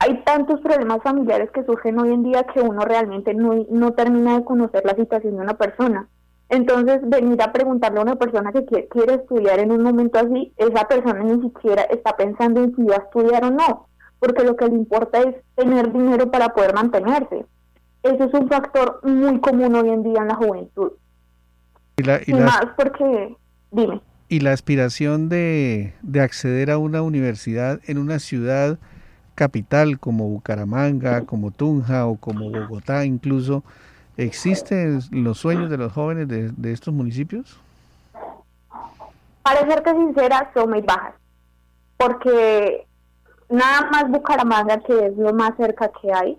hay 0.00 0.24
tantos 0.24 0.60
problemas 0.62 1.00
familiares 1.02 1.50
que 1.52 1.64
surgen 1.64 2.00
hoy 2.00 2.12
en 2.12 2.24
día 2.24 2.42
que 2.42 2.60
uno 2.60 2.80
realmente 2.80 3.34
no, 3.34 3.66
no 3.70 3.92
termina 3.92 4.38
de 4.38 4.44
conocer 4.44 4.82
la 4.84 4.96
situación 4.96 5.36
de 5.36 5.42
una 5.42 5.54
persona. 5.54 6.08
Entonces, 6.50 7.00
venir 7.08 7.40
a 7.40 7.52
preguntarle 7.52 8.00
a 8.00 8.02
una 8.02 8.16
persona 8.16 8.50
que 8.50 8.64
quiere, 8.64 8.88
quiere 8.88 9.14
estudiar 9.14 9.60
en 9.60 9.70
un 9.70 9.82
momento 9.82 10.18
así, 10.18 10.52
esa 10.56 10.86
persona 10.88 11.22
ni 11.22 11.40
siquiera 11.40 11.82
está 11.82 12.16
pensando 12.16 12.62
en 12.62 12.74
si 12.74 12.82
va 12.82 12.96
a 12.96 12.98
estudiar 12.98 13.44
o 13.44 13.50
no, 13.50 13.86
porque 14.18 14.44
lo 14.44 14.56
que 14.56 14.66
le 14.66 14.74
importa 14.74 15.20
es 15.20 15.36
tener 15.54 15.92
dinero 15.92 16.28
para 16.30 16.48
poder 16.48 16.74
mantenerse. 16.74 17.46
Eso 18.02 18.24
es 18.24 18.34
un 18.34 18.48
factor 18.48 19.00
muy 19.04 19.38
común 19.40 19.76
hoy 19.76 19.90
en 19.90 20.02
día 20.02 20.22
en 20.22 20.28
la 20.28 20.34
juventud. 20.34 20.92
Y, 22.26 22.32
más 22.32 22.62
porque, 22.76 23.36
dime. 23.70 24.00
Y 24.28 24.40
la 24.40 24.52
aspiración 24.52 25.28
de, 25.28 25.94
de 26.02 26.20
acceder 26.20 26.72
a 26.72 26.78
una 26.78 27.02
universidad 27.02 27.78
en 27.86 27.98
una 27.98 28.18
ciudad 28.18 28.78
capital 29.36 30.00
como 30.00 30.28
Bucaramanga, 30.28 31.26
como 31.26 31.52
Tunja 31.52 32.06
o 32.06 32.16
como 32.16 32.50
Bogotá 32.50 33.04
incluso, 33.04 33.62
¿existen 34.24 35.00
los 35.10 35.38
sueños 35.38 35.70
de 35.70 35.78
los 35.78 35.92
jóvenes 35.92 36.28
de, 36.28 36.50
de 36.50 36.72
estos 36.72 36.92
municipios? 36.92 37.58
Para 39.42 39.66
serte 39.66 39.92
sincera, 39.92 40.50
son 40.54 40.70
muy 40.70 40.82
bajas, 40.82 41.14
porque 41.96 42.86
nada 43.48 43.88
más 43.90 44.10
Bucaramanga, 44.10 44.78
que 44.80 45.06
es 45.06 45.16
lo 45.16 45.32
más 45.32 45.56
cerca 45.56 45.90
que 46.00 46.12
hay, 46.12 46.38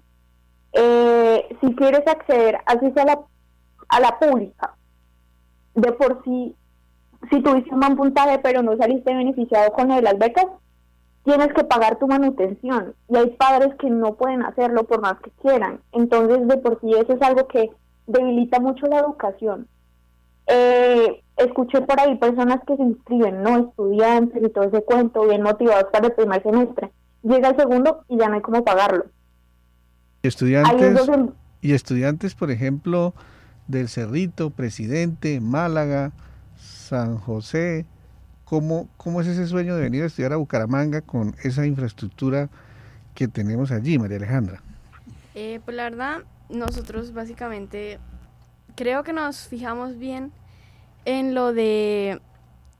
eh, 0.74 1.58
si 1.60 1.76
quieres 1.76 2.08
acceder 2.08 2.60
así 2.66 2.92
sea 2.92 3.06
la, 3.06 3.20
a 3.90 4.00
la 4.00 4.18
pública, 4.20 4.76
de 5.76 5.92
por 5.94 6.24
sí, 6.24 6.56
si 7.30 7.42
tuviste 7.42 7.74
un 7.74 7.80
buen 7.80 7.96
puntaje 7.96 8.40
pero 8.40 8.62
no 8.62 8.78
saliste 8.78 9.14
beneficiado 9.14 9.72
con 9.74 9.90
lo 9.90 9.96
de 9.96 10.02
las 10.04 10.18
becas, 10.18 10.46
tienes 11.24 11.54
que 11.54 11.64
pagar 11.64 12.00
tu 12.00 12.08
manutención 12.08 12.96
y 13.08 13.16
hay 13.16 13.30
padres 13.32 13.76
que 13.80 13.90
no 13.90 14.16
pueden 14.16 14.44
hacerlo 14.44 14.86
por 14.86 15.02
más 15.02 15.20
que 15.22 15.32
quieran. 15.42 15.80
Entonces, 15.92 16.48
de 16.48 16.58
por 16.58 16.80
sí 16.82 16.94
eso 16.94 17.14
es 17.14 17.22
algo 17.22 17.48
que 17.48 17.70
debilita 18.08 18.60
mucho 18.60 18.88
la 18.88 19.00
educación. 19.00 19.68
Eh, 20.48 21.22
escuché 21.38 21.82
por 21.82 22.00
ahí 22.00 22.16
personas 22.18 22.60
que 22.66 22.76
se 22.76 22.84
inscriben, 22.84 23.44
¿no? 23.44 23.58
Estudiantes 23.58 24.44
y 24.44 24.50
todo 24.50 24.66
ese 24.66 24.84
cuento, 24.84 25.28
bien 25.28 25.44
motivados 25.44 25.86
para 25.92 26.08
el 26.08 26.14
primer 26.14 26.42
semestre. 26.44 26.92
Llega 27.24 27.50
el 27.50 27.56
segundo 27.56 28.04
y 28.08 28.18
ya 28.18 28.28
no 28.28 28.36
hay 28.36 28.42
cómo 28.42 28.64
pagarlo. 28.64 29.06
Estudiantes, 30.24 31.10
y 31.62 31.74
estudiantes, 31.74 32.36
por 32.36 32.52
ejemplo, 32.52 33.14
del 33.68 33.88
Cerrito, 33.88 34.50
Presidente, 34.50 35.40
Málaga, 35.40 36.12
San 36.58 37.18
José, 37.18 37.86
¿cómo, 38.52 38.90
¿cómo 38.98 39.22
es 39.22 39.28
ese 39.28 39.48
sueño 39.48 39.78
de 39.78 39.84
venir 39.84 40.04
a 40.04 40.08
estudiar 40.08 40.34
a 40.34 40.36
Bucaramanga 40.36 41.00
con 41.00 41.38
esa 41.42 41.66
infraestructura 41.66 42.50
que 43.16 43.30
tenemos 43.30 43.72
allí, 43.72 43.98
María 43.98 44.18
Alejandra? 44.18 44.62
Eh, 45.36 45.62
pues 45.64 45.78
la 45.78 45.84
verdad, 45.84 46.18
nosotros 46.50 47.14
básicamente 47.14 47.98
creo 48.76 49.04
que 49.06 49.14
nos 49.14 49.48
fijamos 49.48 49.98
bien 49.98 50.34
en 51.06 51.34
lo 51.34 51.54
de 51.54 52.22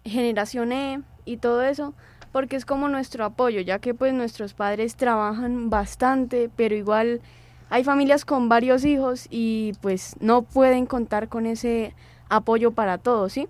generación 0.04 0.74
E 0.74 1.02
y 1.24 1.38
todo 1.38 1.64
eso, 1.64 1.94
porque 2.34 2.58
es 2.58 2.66
como 2.66 2.90
nuestro 2.90 3.24
apoyo, 3.24 3.62
ya 3.62 3.80
que 3.80 3.94
pues 3.94 4.14
nuestros 4.14 4.54
padres 4.54 4.98
trabajan 4.98 5.70
bastante, 5.70 6.50
pero 6.54 6.76
igual 6.76 7.22
hay 7.70 7.86
familias 7.86 8.26
con 8.26 8.50
varios 8.50 8.84
hijos 8.84 9.26
y 9.30 9.72
pues 9.80 10.18
no 10.20 10.42
pueden 10.42 10.86
contar 10.86 11.30
con 11.30 11.46
ese 11.46 11.96
apoyo 12.28 12.72
para 12.72 12.98
todos, 12.98 13.32
¿sí? 13.32 13.48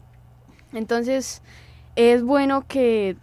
Entonces 0.72 1.42
es 1.96 2.24
bueno 2.24 2.66
que, 2.68 3.18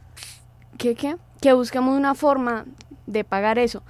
que, 0.76 0.94
que 1.40 1.52
busquemos 1.52 1.96
una 1.96 2.14
forma 2.14 2.64
de 3.06 3.24
pagar 3.24 3.58
eso. 3.58 3.82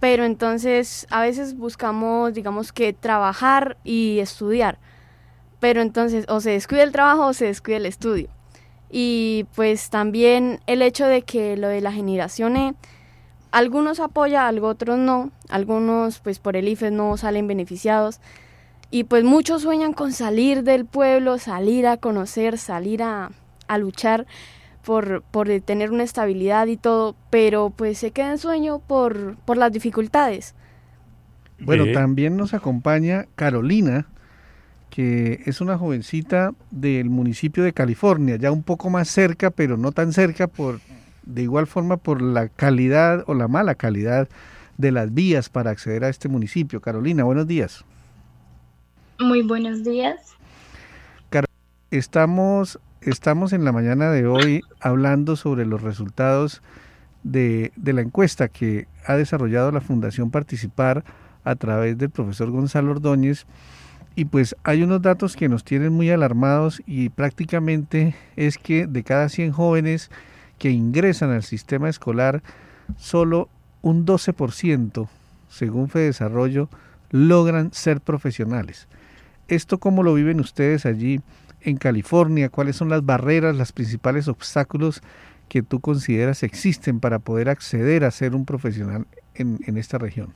Pero 0.00 0.24
entonces 0.24 1.06
a 1.10 1.22
veces 1.22 1.56
buscamos, 1.56 2.34
digamos 2.34 2.72
que 2.72 2.92
trabajar 2.92 3.76
y 3.84 4.18
estudiar. 4.18 4.78
Pero 5.60 5.80
entonces 5.80 6.26
o 6.28 6.40
se 6.40 6.50
descuida 6.50 6.82
el 6.82 6.92
trabajo 6.92 7.26
o 7.26 7.32
se 7.32 7.46
descuida 7.46 7.78
el 7.78 7.86
estudio. 7.86 8.28
Y 8.90 9.46
pues 9.54 9.90
también 9.90 10.60
el 10.66 10.82
hecho 10.82 11.06
de 11.06 11.22
que 11.22 11.56
lo 11.56 11.68
de 11.68 11.80
la 11.80 11.90
generación 11.90 12.56
E, 12.56 12.74
algunos 13.50 14.00
apoya, 14.00 14.50
otros 14.62 14.98
no, 14.98 15.30
algunos 15.48 16.18
pues 16.18 16.38
por 16.38 16.56
el 16.56 16.68
IFES 16.68 16.92
no 16.92 17.16
salen 17.16 17.46
beneficiados. 17.46 18.20
Y 18.90 19.04
pues 19.04 19.24
muchos 19.24 19.62
sueñan 19.62 19.92
con 19.92 20.12
salir 20.12 20.62
del 20.62 20.84
pueblo, 20.84 21.38
salir 21.38 21.86
a 21.86 21.96
conocer, 21.96 22.58
salir 22.58 23.02
a, 23.02 23.30
a 23.68 23.78
luchar 23.78 24.26
por, 24.84 25.22
por 25.30 25.48
tener 25.60 25.90
una 25.90 26.02
estabilidad 26.02 26.66
y 26.66 26.76
todo, 26.76 27.16
pero 27.30 27.70
pues 27.70 27.98
se 27.98 28.10
queda 28.10 28.32
en 28.32 28.38
sueño 28.38 28.80
por, 28.80 29.36
por 29.44 29.56
las 29.56 29.72
dificultades. 29.72 30.54
Bueno, 31.58 31.86
también 31.92 32.36
nos 32.36 32.52
acompaña 32.52 33.26
Carolina, 33.36 34.06
que 34.90 35.42
es 35.46 35.60
una 35.60 35.78
jovencita 35.78 36.52
del 36.70 37.10
municipio 37.10 37.62
de 37.64 37.72
California, 37.72 38.36
ya 38.36 38.50
un 38.52 38.62
poco 38.62 38.90
más 38.90 39.08
cerca, 39.08 39.50
pero 39.50 39.76
no 39.76 39.92
tan 39.92 40.12
cerca 40.12 40.46
por 40.46 40.80
de 41.24 41.42
igual 41.42 41.66
forma 41.66 41.96
por 41.96 42.20
la 42.20 42.48
calidad 42.48 43.24
o 43.26 43.34
la 43.34 43.48
mala 43.48 43.74
calidad 43.74 44.28
de 44.76 44.92
las 44.92 45.14
vías 45.14 45.48
para 45.48 45.70
acceder 45.70 46.04
a 46.04 46.08
este 46.08 46.28
municipio. 46.28 46.80
Carolina, 46.80 47.24
buenos 47.24 47.46
días. 47.46 47.84
Muy 49.18 49.42
buenos 49.42 49.84
días. 49.84 50.34
estamos, 51.90 52.80
estamos 53.04 53.52
en 53.52 53.64
la 53.64 53.72
mañana 53.72 54.10
de 54.10 54.26
hoy 54.26 54.62
hablando 54.80 55.36
sobre 55.36 55.66
los 55.66 55.82
resultados 55.82 56.62
de, 57.22 57.72
la 57.84 58.00
encuesta 58.00 58.48
que 58.48 58.86
ha 59.06 59.16
desarrollado 59.16 59.70
la 59.72 59.80
Fundación 59.80 60.30
Participar 60.30 61.04
a 61.44 61.54
través 61.56 61.98
del 61.98 62.10
profesor 62.10 62.50
Gonzalo 62.50 62.92
Ordóñez 62.92 63.46
y 64.16 64.26
pues 64.26 64.56
hay 64.64 64.82
unos 64.82 65.02
datos 65.02 65.36
que 65.36 65.48
nos 65.48 65.64
tienen 65.64 65.92
muy 65.92 66.10
alarmados 66.10 66.82
y 66.86 67.10
prácticamente 67.10 68.14
es 68.36 68.56
que 68.56 68.86
de 68.86 69.02
cada 69.02 69.28
100 69.28 69.52
jóvenes 69.52 70.10
que 70.58 70.70
ingresan 70.70 71.30
al 71.30 71.42
sistema 71.42 71.88
escolar, 71.88 72.42
solo 72.96 73.48
un 73.82 74.06
12%, 74.06 75.08
según 75.48 75.88
FEDesarrollo, 75.88 76.68
logran 77.10 77.72
ser 77.72 78.00
profesionales. 78.00 78.88
¿Esto 79.48 79.78
cómo 79.78 80.02
lo 80.02 80.14
viven 80.14 80.40
ustedes 80.40 80.86
allí 80.86 81.20
en 81.64 81.76
California? 81.76 82.48
¿Cuáles 82.48 82.76
son 82.76 82.88
las 82.88 83.04
barreras, 83.04 83.56
los 83.56 83.72
principales 83.72 84.28
obstáculos 84.28 85.02
que 85.48 85.62
tú 85.62 85.80
consideras 85.80 86.42
existen 86.42 87.00
para 87.00 87.18
poder 87.18 87.48
acceder 87.48 88.04
a 88.04 88.10
ser 88.10 88.34
un 88.34 88.44
profesional 88.44 89.06
en, 89.34 89.76
esta 89.76 89.98
región? 89.98 90.32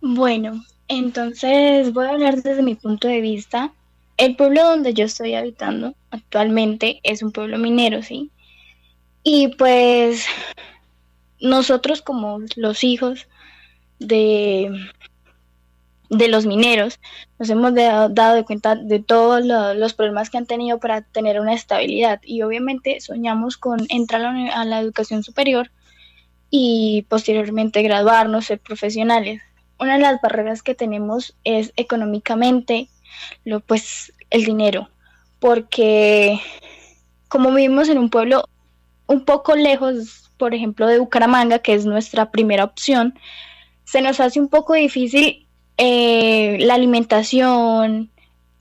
Bueno, 0.00 0.64
entonces 0.88 1.92
voy 1.92 2.06
a 2.06 2.10
hablar 2.10 2.42
desde 2.42 2.62
mi 2.62 2.74
punto 2.74 3.08
de 3.08 3.20
vista. 3.20 3.72
El 4.16 4.36
pueblo 4.36 4.62
donde 4.64 4.94
yo 4.94 5.06
estoy 5.06 5.34
habitando 5.34 5.94
actualmente 6.10 7.00
es 7.02 7.22
un 7.22 7.32
pueblo 7.32 7.58
minero, 7.58 8.02
¿sí? 8.02 8.30
Y 9.22 9.48
pues 9.56 10.26
nosotros 11.40 12.02
como 12.02 12.40
los 12.56 12.84
hijos 12.84 13.26
de, 13.98 14.70
de 16.18 16.28
los 16.28 16.46
mineros, 16.46 17.00
nos 17.38 17.50
hemos 17.50 17.74
dado 17.74 18.44
cuenta 18.44 18.76
de 18.76 19.00
todos 19.00 19.44
los 19.44 19.94
problemas 19.94 20.30
que 20.30 20.38
han 20.38 20.46
tenido 20.46 20.78
para 20.78 21.02
tener 21.02 21.40
una 21.40 21.54
estabilidad 21.54 22.20
y 22.22 22.42
obviamente 22.42 23.00
soñamos 23.00 23.56
con 23.56 23.86
entrar 23.88 24.24
a 24.24 24.64
la, 24.64 24.80
educación 24.80 25.22
superior 25.22 25.70
y 26.50 27.06
posteriormente 27.08 27.82
graduarnos, 27.82 28.46
ser 28.46 28.60
profesionales. 28.60 29.42
Una 29.78 29.94
de 29.94 30.00
las 30.00 30.20
barreras 30.20 30.62
que 30.62 30.74
tenemos 30.74 31.36
es 31.44 31.72
económicamente, 31.76 32.88
lo, 33.44 33.60
pues 33.60 34.12
el 34.30 34.44
dinero, 34.44 34.88
porque 35.40 36.40
como 37.28 37.52
vivimos 37.52 37.88
en 37.88 37.98
un 37.98 38.10
pueblo 38.10 38.48
un 39.06 39.24
poco 39.24 39.56
lejos, 39.56 40.30
por 40.36 40.54
ejemplo, 40.54 40.86
de 40.86 40.98
Bucaramanga, 40.98 41.58
que 41.58 41.74
es 41.74 41.84
nuestra 41.84 42.30
primera 42.30 42.64
opción, 42.64 43.18
se 43.84 44.00
nos 44.00 44.20
hace 44.20 44.40
un 44.40 44.48
poco 44.48 44.74
difícil 44.74 45.43
eh, 45.76 46.58
la 46.60 46.74
alimentación, 46.74 48.10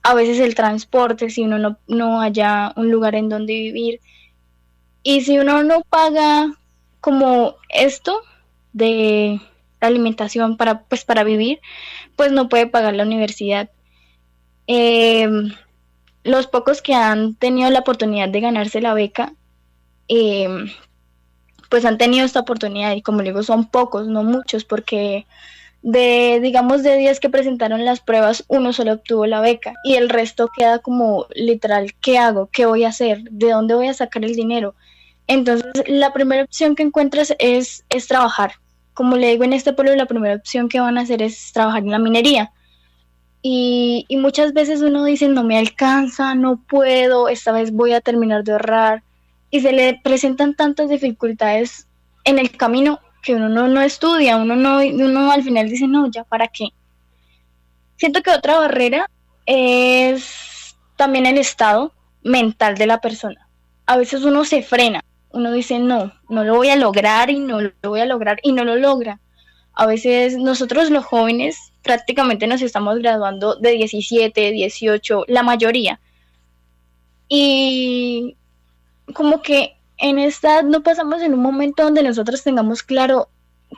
a 0.03 0.13
veces 0.13 0.39
el 0.39 0.55
transporte, 0.55 1.29
si 1.29 1.43
uno 1.43 1.59
no, 1.59 1.77
no 1.87 2.21
haya 2.21 2.73
un 2.75 2.91
lugar 2.91 3.15
en 3.15 3.29
donde 3.29 3.53
vivir. 3.53 4.01
Y 5.03 5.21
si 5.21 5.37
uno 5.39 5.63
no 5.63 5.81
paga 5.81 6.53
como 7.01 7.55
esto 7.69 8.21
de 8.73 9.39
la 9.81 9.87
alimentación 9.87 10.57
para, 10.57 10.83
pues, 10.83 11.05
para 11.05 11.23
vivir, 11.23 11.59
pues 12.15 12.31
no 12.31 12.49
puede 12.49 12.67
pagar 12.67 12.95
la 12.95 13.03
universidad. 13.03 13.69
Em, 14.67 15.53
los 16.23 16.47
pocos 16.47 16.81
que 16.81 16.93
han 16.93 17.35
tenido 17.35 17.69
la 17.69 17.79
oportunidad 17.79 18.29
de 18.29 18.39
ganarse 18.41 18.81
la 18.81 18.93
beca, 18.93 19.33
em, 20.07 20.69
pues 21.69 21.85
han 21.85 21.97
tenido 21.97 22.25
esta 22.25 22.39
oportunidad 22.41 22.93
y 22.95 23.01
como 23.01 23.21
digo, 23.23 23.43
son 23.43 23.69
pocos, 23.69 24.07
no 24.07 24.23
muchos, 24.23 24.63
porque 24.63 25.25
de, 25.83 26.39
digamos, 26.41 26.81
de 26.81 26.97
10 26.97 27.19
que 27.19 27.29
presentaron 27.29 27.83
las 27.83 27.99
pruebas, 27.99 28.45
uno 28.47 28.71
solo 28.71 28.93
obtuvo 28.93 29.25
la 29.25 29.41
beca 29.41 29.73
y 29.83 29.95
el 29.95 30.09
resto 30.09 30.49
queda 30.57 30.79
como 30.79 31.27
literal, 31.35 31.93
¿qué 32.01 32.17
hago? 32.17 32.49
¿Qué 32.51 32.65
voy 32.65 32.85
a 32.85 32.89
hacer? 32.89 33.23
¿De 33.29 33.51
dónde 33.51 33.75
voy 33.75 33.87
a 33.87 33.93
sacar 33.93 34.23
el 34.23 34.33
dinero? 34.33 34.75
Entonces, 35.27 35.71
la 35.87 36.13
primera 36.13 36.43
opción 36.43 36.75
que 36.75 36.83
encuentras 36.83 37.35
es, 37.37 37.83
es 37.89 38.07
trabajar. 38.07 38.53
Como 38.93 39.17
le 39.17 39.29
digo 39.29 39.43
en 39.43 39.53
este 39.53 39.73
pueblo, 39.73 39.95
la 39.95 40.05
primera 40.05 40.35
opción 40.35 40.69
que 40.69 40.79
van 40.79 40.97
a 40.97 41.01
hacer 41.01 41.21
es 41.21 41.51
trabajar 41.51 41.83
en 41.83 41.91
la 41.91 41.99
minería. 41.99 42.51
Y, 43.41 44.05
y 44.07 44.15
muchas 44.15 44.53
veces 44.53 44.81
uno 44.81 45.03
dice, 45.03 45.27
no 45.27 45.43
me 45.43 45.57
alcanza, 45.57 46.33
no 46.33 46.61
puedo, 46.65 47.27
esta 47.27 47.51
vez 47.51 47.73
voy 47.73 47.91
a 47.91 47.99
terminar 47.99 48.45
de 48.45 48.53
ahorrar. 48.53 49.03
Y 49.51 49.59
se 49.59 49.73
le 49.73 49.99
presentan 50.01 50.55
tantas 50.55 50.89
dificultades 50.89 51.87
en 52.23 52.39
el 52.39 52.55
camino 52.55 52.99
que 53.23 53.33
uno 53.33 53.49
no, 53.49 53.81
estudia, 53.81 54.37
uno 54.37 54.55
no, 54.55 54.79
uno 54.79 55.31
al 55.31 55.43
final 55.43 55.69
dice, 55.69 55.87
no, 55.87 56.11
ya 56.11 56.23
para 56.23 56.49
qué. 56.49 56.67
Siento 57.95 58.21
que 58.21 58.31
otra 58.31 58.59
barrera 58.59 59.09
es 59.45 60.75
también 60.97 61.25
el 61.25 61.37
estado 61.37 61.93
mental 62.21 62.77
de 62.77 62.85
la 62.85 63.01
persona. 63.01 63.47
A 63.85 63.97
veces 63.97 64.23
uno 64.23 64.45
se 64.45 64.61
frena, 64.61 65.03
uno 65.31 65.51
dice, 65.51 65.79
no, 65.79 66.13
no 66.29 66.43
lo 66.43 66.55
voy 66.55 66.69
a 66.69 66.75
lograr 66.75 67.29
y 67.29 67.39
no 67.39 67.61
lo 67.61 67.71
voy 67.81 68.01
a 68.01 68.05
lograr 68.05 68.39
y 68.43 68.51
no 68.51 68.65
lo 68.65 68.75
logra. 68.75 69.19
A 69.73 69.87
veces 69.87 70.37
nosotros 70.37 70.91
los 70.91 71.05
jóvenes 71.05 71.57
prácticamente 71.81 72.45
nos 72.45 72.61
estamos 72.61 72.99
graduando 72.99 73.55
de 73.55 73.71
17, 73.71 74.51
18, 74.51 75.25
la 75.27 75.43
mayoría. 75.43 75.99
Y 77.27 78.35
como 79.13 79.41
que 79.41 79.77
en 79.97 80.19
esta 80.19 80.61
no 80.63 80.83
pasamos 80.83 81.21
en 81.21 81.33
un 81.33 81.41
momento 81.41 81.83
donde 81.83 82.03
nosotros 82.03 82.43
tengamos 82.43 82.83
claro 82.83 83.29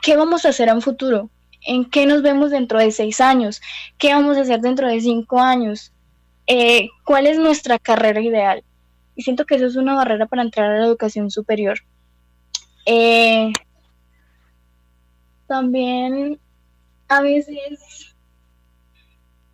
qué 0.02 0.16
vamos 0.16 0.44
a 0.44 0.50
hacer 0.50 0.68
en 0.68 0.82
futuro, 0.82 1.30
en 1.66 1.88
qué 1.88 2.06
nos 2.06 2.22
vemos 2.22 2.50
dentro 2.50 2.78
de 2.78 2.90
seis 2.90 3.20
años, 3.20 3.60
qué 3.98 4.12
vamos 4.12 4.36
a 4.36 4.42
hacer 4.42 4.60
dentro 4.60 4.88
de 4.88 5.00
cinco 5.00 5.40
años, 5.40 5.92
eh, 6.46 6.88
cuál 7.04 7.26
es 7.26 7.38
nuestra 7.38 7.78
carrera 7.78 8.20
ideal. 8.20 8.62
Y 9.14 9.22
siento 9.22 9.46
que 9.46 9.54
eso 9.56 9.66
es 9.66 9.76
una 9.76 9.94
barrera 9.94 10.26
para 10.26 10.42
entrar 10.42 10.70
a 10.70 10.78
la 10.78 10.86
educación 10.86 11.30
superior. 11.30 11.78
Eh, 12.84 13.52
también 15.46 16.38
a 17.08 17.20
veces 17.22 18.14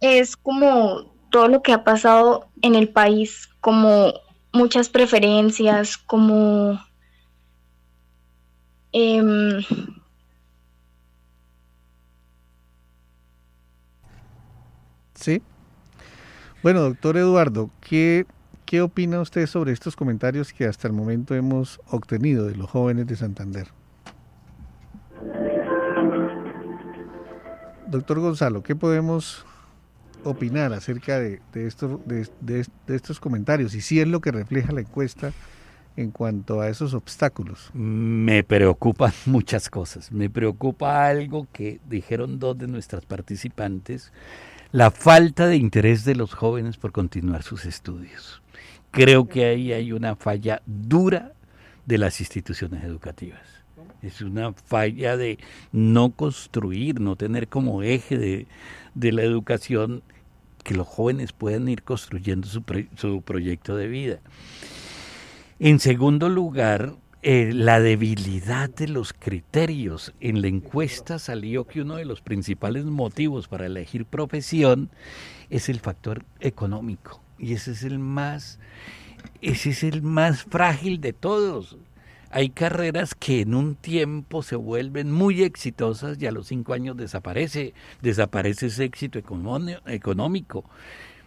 es 0.00 0.36
como 0.36 1.14
todo 1.30 1.48
lo 1.48 1.62
que 1.62 1.72
ha 1.72 1.84
pasado 1.84 2.48
en 2.60 2.74
el 2.74 2.88
país, 2.88 3.48
como 3.60 4.12
muchas 4.52 4.88
preferencias, 4.88 5.96
como 5.96 6.78
em, 8.92 9.62
sí. 15.14 15.42
Bueno, 16.62 16.82
doctor 16.82 17.16
Eduardo, 17.16 17.70
¿qué, 17.80 18.26
¿qué 18.66 18.82
opina 18.82 19.20
usted 19.20 19.46
sobre 19.46 19.72
estos 19.72 19.96
comentarios 19.96 20.52
que 20.52 20.66
hasta 20.66 20.86
el 20.86 20.94
momento 20.94 21.34
hemos 21.34 21.80
obtenido 21.88 22.46
de 22.46 22.54
los 22.54 22.70
jóvenes 22.70 23.06
de 23.06 23.16
Santander? 23.16 23.68
Doctor 27.88 28.20
Gonzalo, 28.20 28.62
¿qué 28.62 28.74
podemos 28.76 29.44
opinar 30.24 30.72
acerca 30.72 31.18
de, 31.18 31.40
de, 31.52 32.30
de, 32.40 32.94
estos 32.94 33.20
comentarios 33.20 33.74
y 33.74 33.80
si 33.80 34.00
es 34.00 34.08
lo 34.08 34.20
que 34.20 34.32
refleja 34.32 34.72
la 34.72 34.80
encuesta 34.80 35.32
en 35.96 36.10
cuanto 36.10 36.60
a 36.60 36.68
esos 36.68 36.94
obstáculos? 36.94 37.70
Me 37.74 38.44
preocupan 38.44 39.12
muchas 39.26 39.68
cosas. 39.68 40.12
Me 40.12 40.30
preocupa 40.30 41.06
algo 41.06 41.46
que 41.52 41.80
dijeron 41.88 42.38
dos 42.38 42.58
de 42.58 42.68
nuestras 42.68 43.04
participantes, 43.04 44.12
la 44.70 44.90
falta 44.90 45.46
de 45.46 45.56
interés 45.56 46.04
de 46.04 46.14
los 46.14 46.34
jóvenes 46.34 46.76
por 46.76 46.92
continuar 46.92 47.42
sus 47.42 47.66
estudios. 47.66 48.42
Creo 48.90 49.26
que 49.26 49.46
ahí 49.46 49.72
hay 49.72 49.92
una 49.92 50.16
falla 50.16 50.62
dura 50.66 51.32
de 51.86 51.98
las 51.98 52.20
instituciones 52.20 52.84
educativas. 52.84 53.61
Es 54.02 54.20
una 54.20 54.52
falla 54.52 55.16
de 55.16 55.38
no 55.70 56.10
construir, 56.10 57.00
no 57.00 57.16
tener 57.16 57.48
como 57.48 57.82
eje 57.82 58.18
de, 58.18 58.46
de 58.94 59.12
la 59.12 59.22
educación 59.22 60.02
que 60.64 60.74
los 60.74 60.86
jóvenes 60.86 61.32
puedan 61.32 61.68
ir 61.68 61.82
construyendo 61.82 62.48
su, 62.48 62.62
su 62.96 63.22
proyecto 63.22 63.76
de 63.76 63.88
vida. 63.88 64.20
En 65.58 65.78
segundo 65.78 66.28
lugar, 66.28 66.94
eh, 67.24 67.52
la 67.54 67.78
debilidad 67.78 68.68
de 68.68 68.88
los 68.88 69.12
criterios. 69.12 70.12
En 70.18 70.42
la 70.42 70.48
encuesta 70.48 71.20
salió 71.20 71.68
que 71.68 71.82
uno 71.82 71.94
de 71.94 72.04
los 72.04 72.20
principales 72.20 72.84
motivos 72.84 73.46
para 73.46 73.66
elegir 73.66 74.04
profesión 74.04 74.90
es 75.48 75.68
el 75.68 75.78
factor 75.78 76.24
económico. 76.40 77.22
Y 77.38 77.52
ese 77.52 77.72
es 77.72 77.84
el 77.84 78.00
más, 78.00 78.58
ese 79.40 79.70
es 79.70 79.84
el 79.84 80.02
más 80.02 80.42
frágil 80.42 81.00
de 81.00 81.12
todos. 81.12 81.76
Hay 82.34 82.48
carreras 82.48 83.14
que 83.14 83.42
en 83.42 83.54
un 83.54 83.74
tiempo 83.74 84.42
se 84.42 84.56
vuelven 84.56 85.12
muy 85.12 85.42
exitosas 85.42 86.16
y 86.18 86.26
a 86.26 86.32
los 86.32 86.46
cinco 86.46 86.72
años 86.72 86.96
desaparece, 86.96 87.74
desaparece 88.00 88.68
ese 88.68 88.84
éxito 88.84 89.18
económico. 89.18 90.64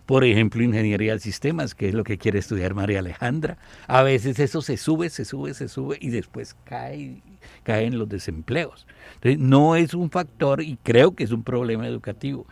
Por 0.08 0.24
ejemplo, 0.24 0.64
ingeniería 0.64 1.14
de 1.14 1.20
sistemas, 1.20 1.76
que 1.76 1.90
es 1.90 1.94
lo 1.94 2.04
que 2.04 2.18
quiere 2.18 2.40
estudiar 2.40 2.74
María 2.74 3.00
Alejandra. 3.00 3.60
A 3.86 4.02
veces 4.02 4.40
eso 4.40 4.64
se 4.64 4.78
sube, 4.78 5.12
se 5.12 5.26
sube, 5.26 5.54
se 5.54 5.68
sube 5.68 6.00
y 6.02 6.10
después 6.10 6.56
cae, 6.64 7.22
caen 7.62 8.00
los 8.00 8.10
desempleos. 8.10 8.88
Entonces, 9.16 9.40
no 9.40 9.76
es 9.76 9.94
un 9.94 10.10
factor 10.10 10.64
y 10.64 10.80
creo 10.82 11.14
que 11.14 11.24
es 11.24 11.32
un 11.32 11.44
problema 11.44 11.88
educativo. 11.88 12.48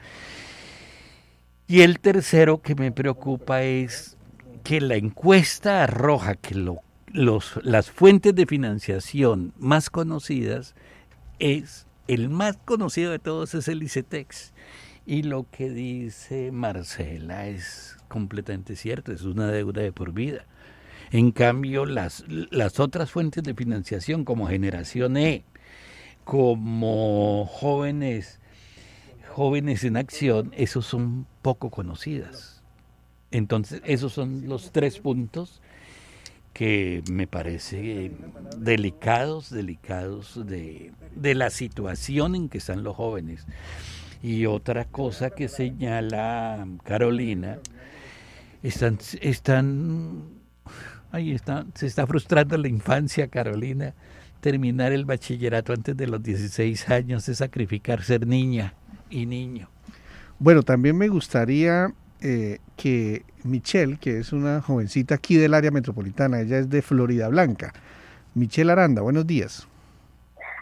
Y 1.66 1.82
el 1.82 2.00
tercero 2.00 2.62
que 2.62 2.76
me 2.76 2.92
preocupa 2.92 3.64
es 3.64 4.16
que 4.64 4.80
la 4.80 4.96
encuesta 4.96 5.84
arroja 5.84 6.36
que 6.36 6.54
lo 6.54 6.82
los, 7.14 7.60
las 7.64 7.92
fuentes 7.92 8.36
de 8.36 8.46
financiación 8.46 9.54
más 9.58 9.90
conocidas 9.90 10.76
es, 11.40 11.86
el 12.08 12.30
más 12.30 12.58
conocido 12.58 13.12
de 13.12 13.20
todos 13.20 13.54
es 13.54 13.68
el 13.68 13.84
ICETEX. 13.84 14.54
Y 15.06 15.24
lo 15.24 15.46
que 15.52 15.70
dice 15.70 16.52
Marcela 16.52 17.48
es 17.48 17.98
completamente 18.08 18.76
cierto, 18.76 19.12
es 19.12 19.24
una 19.24 19.48
deuda 19.48 19.82
de 19.82 19.92
por 19.92 20.14
vida. 20.14 20.46
En 21.12 21.32
cambio, 21.32 21.86
las, 21.86 22.26
las 22.28 22.80
otras 22.80 23.12
fuentes 23.12 23.44
de 23.44 23.54
financiación 23.54 24.26
como 24.26 24.48
Generación 24.48 25.18
E, 25.18 25.44
como 26.24 27.46
jóvenes, 27.46 28.40
jóvenes 29.30 29.84
en 29.84 29.98
acción, 29.98 30.52
esos 30.56 30.86
son 30.86 31.28
poco 31.42 31.70
conocidas. 31.70 32.64
Entonces, 33.30 33.82
esos 33.86 34.14
son 34.14 34.48
los 34.48 34.72
tres 34.72 35.00
puntos 35.00 35.62
que 36.54 37.04
me 37.12 37.28
parece 37.28 38.12
delicados, 38.58 39.50
delicados 39.50 40.46
de, 40.46 40.92
de, 41.16 41.36
la 41.36 41.50
situación 41.50 42.36
en 42.36 42.50
que 42.50 42.60
están 42.60 42.84
los 42.84 42.96
jóvenes. 42.96 43.46
Y 44.22 44.46
otra 44.46 44.86
cosa 44.86 45.32
que 45.32 45.50
señala 45.50 46.66
Carolina, 46.84 47.58
están, 48.62 48.98
están, 49.22 50.24
ahí 51.12 51.32
está, 51.34 51.66
se 51.74 51.88
está 51.88 52.08
frustrando 52.08 52.58
la 52.58 52.70
infancia, 52.70 53.28
Carolina. 53.28 53.94
Terminar 54.40 54.92
el 54.92 55.06
bachillerato 55.06 55.74
antes 55.74 55.96
de 55.98 56.08
los 56.08 56.22
16 56.22 56.90
años 56.90 57.28
es 57.30 57.40
sacrificar 57.40 58.04
ser 58.04 58.28
niña 58.28 58.74
y 59.10 59.26
niño. 59.26 59.70
Bueno, 60.40 60.64
también 60.64 60.98
me 60.98 61.08
gustaría 61.08 61.94
eh, 62.24 62.60
que 62.78 63.24
Michelle, 63.44 63.98
que 63.98 64.18
es 64.18 64.32
una 64.32 64.62
jovencita 64.62 65.16
aquí 65.16 65.36
del 65.36 65.54
área 65.54 65.72
metropolitana, 65.72 66.40
ella 66.40 66.58
es 66.58 66.70
de 66.70 66.82
Florida 66.82 67.28
Blanca. 67.28 67.74
Michelle 68.34 68.72
Aranda, 68.72 69.02
buenos 69.02 69.28
días. 69.28 69.68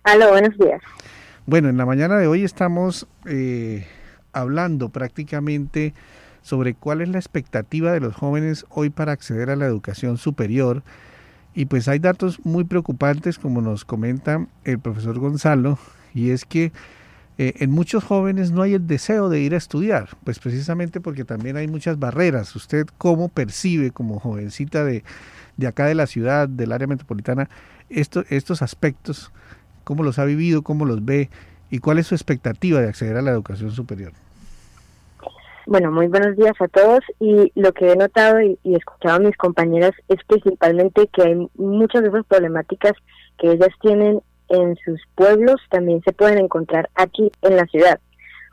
Aló, 0.03 0.29
buenos 0.31 0.57
días. 0.57 0.81
Bueno, 1.45 1.69
en 1.69 1.77
la 1.77 1.85
mañana 1.85 2.17
de 2.17 2.25
hoy 2.25 2.43
estamos 2.43 3.07
eh, 3.25 3.85
hablando 4.33 4.89
prácticamente 4.89 5.93
sobre 6.41 6.73
cuál 6.73 7.01
es 7.01 7.09
la 7.09 7.19
expectativa 7.19 7.91
de 7.91 7.99
los 7.99 8.15
jóvenes 8.15 8.65
hoy 8.69 8.89
para 8.89 9.11
acceder 9.11 9.51
a 9.51 9.55
la 9.55 9.67
educación 9.67 10.17
superior. 10.17 10.81
Y 11.53 11.65
pues 11.65 11.87
hay 11.87 11.99
datos 11.99 12.43
muy 12.43 12.63
preocupantes, 12.63 13.37
como 13.37 13.61
nos 13.61 13.85
comenta 13.85 14.47
el 14.63 14.79
profesor 14.79 15.19
Gonzalo, 15.19 15.77
y 16.13 16.31
es 16.31 16.45
que 16.45 16.71
eh, 17.37 17.53
en 17.59 17.71
muchos 17.71 18.03
jóvenes 18.03 18.51
no 18.51 18.61
hay 18.61 18.73
el 18.73 18.87
deseo 18.87 19.29
de 19.29 19.39
ir 19.39 19.53
a 19.53 19.57
estudiar, 19.57 20.09
pues 20.23 20.39
precisamente 20.39 21.01
porque 21.01 21.23
también 21.23 21.57
hay 21.57 21.67
muchas 21.67 21.97
barreras. 21.97 22.55
¿Usted 22.55 22.87
cómo 22.97 23.29
percibe 23.29 23.91
como 23.91 24.19
jovencita 24.19 24.83
de, 24.83 25.03
de 25.57 25.67
acá 25.67 25.85
de 25.85 25.95
la 25.95 26.07
ciudad, 26.07 26.47
del 26.47 26.71
área 26.71 26.87
metropolitana, 26.87 27.49
estos 27.89 28.61
aspectos? 28.61 29.31
¿Cómo 29.83 30.03
los 30.03 30.19
ha 30.19 30.25
vivido? 30.25 30.61
¿Cómo 30.61 30.85
los 30.85 31.03
ve? 31.03 31.29
¿Y 31.69 31.79
cuál 31.79 31.99
es 31.99 32.07
su 32.07 32.15
expectativa 32.15 32.81
de 32.81 32.89
acceder 32.89 33.17
a 33.17 33.21
la 33.21 33.31
educación 33.31 33.71
superior? 33.71 34.11
Bueno, 35.67 35.91
muy 35.91 36.07
buenos 36.07 36.35
días 36.35 36.53
a 36.59 36.67
todos 36.67 36.99
y 37.19 37.51
lo 37.55 37.71
que 37.71 37.91
he 37.91 37.95
notado 37.95 38.41
y, 38.41 38.57
escuchado 38.63 39.15
a 39.15 39.19
mis 39.19 39.37
compañeras 39.37 39.91
es 40.09 40.17
principalmente 40.27 41.07
que 41.07 41.21
hay 41.21 41.47
muchas 41.55 42.01
de 42.01 42.09
esas 42.09 42.25
problemáticas 42.25 42.93
que 43.37 43.51
ellas 43.51 43.69
tienen 43.79 44.21
en 44.51 44.75
sus 44.83 45.01
pueblos 45.15 45.61
también 45.69 46.01
se 46.03 46.11
pueden 46.11 46.37
encontrar 46.37 46.89
aquí 46.95 47.31
en 47.41 47.55
la 47.55 47.65
ciudad. 47.65 47.99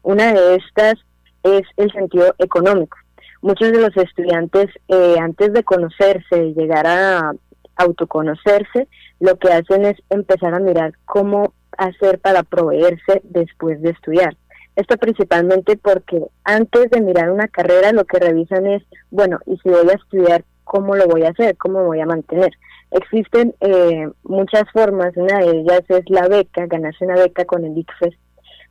Una 0.03 0.33
de 0.33 0.55
estas 0.57 0.95
es 1.43 1.63
el 1.77 1.93
sentido 1.93 2.35
económico. 2.39 2.97
Muchos 3.43 3.73
de 3.73 3.81
los 3.81 3.97
estudiantes, 3.97 4.67
eh, 4.89 5.17
antes 5.21 5.53
de 5.53 5.63
conocerse 5.63 6.55
llegar 6.55 6.87
a 6.87 7.33
autoconocerse, 7.77 8.89
lo 9.21 9.37
que 9.37 9.53
hacen 9.53 9.85
es 9.85 9.97
empezar 10.11 10.55
a 10.55 10.61
mirar 10.61 10.95
cómo 11.05 11.53
hacer 11.77 12.19
para 12.19 12.43
proveerse 12.43 13.21
después 13.25 13.81
de 13.83 13.91
estudiar. 13.91 14.37
Esto 14.75 14.97
principalmente 14.97 15.77
porque 15.77 16.23
antes 16.45 16.91
de 16.91 17.01
mirar 17.01 17.31
una 17.31 17.49
carrera 17.49 17.93
lo 17.93 18.05
que 18.05 18.19
revisan 18.19 18.67
es, 18.67 18.83
bueno, 19.11 19.39
y 19.47 19.57
si 19.59 19.69
voy 19.69 19.89
a 19.89 19.95
estudiar, 19.95 20.45
¿cómo 20.65 20.95
lo 20.95 21.07
voy 21.07 21.25
a 21.25 21.31
hacer? 21.31 21.57
¿Cómo 21.57 21.85
voy 21.85 22.01
a 22.01 22.07
mantener? 22.07 22.53
Existen 22.91 23.55
eh, 23.61 24.09
muchas 24.23 24.65
formas, 24.73 25.13
una 25.17 25.39
de 25.39 25.61
ellas 25.61 25.83
es 25.89 26.09
la 26.09 26.27
beca, 26.29 26.67
ganarse 26.67 27.05
una 27.05 27.17
beca 27.17 27.45
con 27.45 27.65
el 27.65 27.77
ICFES, 27.77 28.15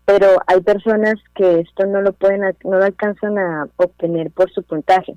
pero 0.06 0.28
hay 0.48 0.62
personas 0.62 1.16
que 1.36 1.60
esto 1.60 1.86
no 1.86 2.02
lo 2.02 2.14
pueden, 2.14 2.42
no 2.64 2.78
lo 2.78 2.84
alcanzan 2.84 3.38
a 3.38 3.68
obtener 3.78 4.32
por 4.32 4.52
su 4.52 4.64
puntaje. 4.64 5.16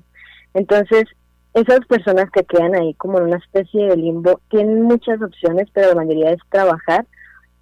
Entonces, 0.53 1.05
esas 1.53 1.79
personas 1.87 2.29
que 2.31 2.43
quedan 2.43 2.75
ahí 2.75 2.93
como 2.95 3.17
en 3.17 3.25
una 3.25 3.37
especie 3.37 3.87
de 3.87 3.97
limbo 3.97 4.39
tienen 4.49 4.83
muchas 4.83 5.21
opciones, 5.21 5.67
pero 5.73 5.89
la 5.89 5.95
mayoría 5.95 6.31
es 6.31 6.39
trabajar 6.49 7.05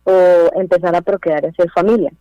o 0.03 0.11
empezar 0.55 0.95
a 0.95 1.01
procrear 1.01 1.43
y 1.43 1.47
hacer 1.47 1.69
familia 1.71 2.11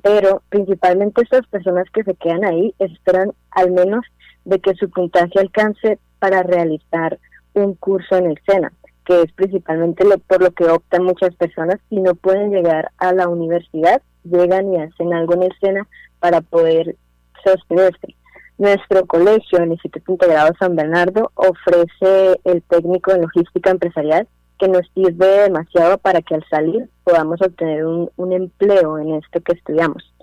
pero 0.00 0.42
principalmente 0.48 1.22
estas 1.22 1.46
personas 1.48 1.84
que 1.92 2.04
se 2.04 2.14
quedan 2.14 2.44
ahí 2.44 2.74
esperan 2.78 3.32
al 3.50 3.72
menos 3.72 4.04
de 4.44 4.58
que 4.60 4.74
su 4.74 4.88
puntaje 4.90 5.38
alcance 5.38 5.98
para 6.18 6.42
realizar 6.42 7.18
un 7.54 7.74
curso 7.74 8.16
en 8.16 8.26
el 8.26 8.40
SENA, 8.46 8.72
que 9.04 9.22
es 9.22 9.32
principalmente 9.32 10.04
lo, 10.04 10.18
por 10.18 10.42
lo 10.42 10.50
que 10.52 10.64
optan 10.64 11.04
muchas 11.04 11.34
personas 11.34 11.76
si 11.88 11.96
no 11.96 12.14
pueden 12.14 12.50
llegar 12.50 12.90
a 12.98 13.12
la 13.12 13.28
universidad, 13.28 14.02
llegan 14.24 14.72
y 14.72 14.80
hacen 14.80 15.12
algo 15.12 15.34
en 15.34 15.44
el 15.44 15.52
SENA 15.60 15.86
para 16.20 16.40
poder 16.40 16.96
sostenerse. 17.44 18.14
Nuestro 18.58 19.06
colegio, 19.06 19.58
el 19.58 19.72
Instituto 19.72 20.12
Integrado 20.12 20.52
San 20.58 20.76
Bernardo, 20.76 21.32
ofrece 21.34 22.38
el 22.44 22.62
técnico 22.62 23.12
en 23.12 23.22
logística 23.22 23.70
empresarial, 23.70 24.28
que 24.58 24.68
nos 24.68 24.88
sirve 24.94 25.26
demasiado 25.26 25.98
para 25.98 26.22
que 26.22 26.36
al 26.36 26.44
salir 26.48 26.88
podamos 27.02 27.42
obtener 27.42 27.84
un, 27.84 28.32
empleo 28.32 28.98
en 28.98 29.14
esto 29.14 29.40
que 29.40 29.54
estudiamos. 29.54 30.14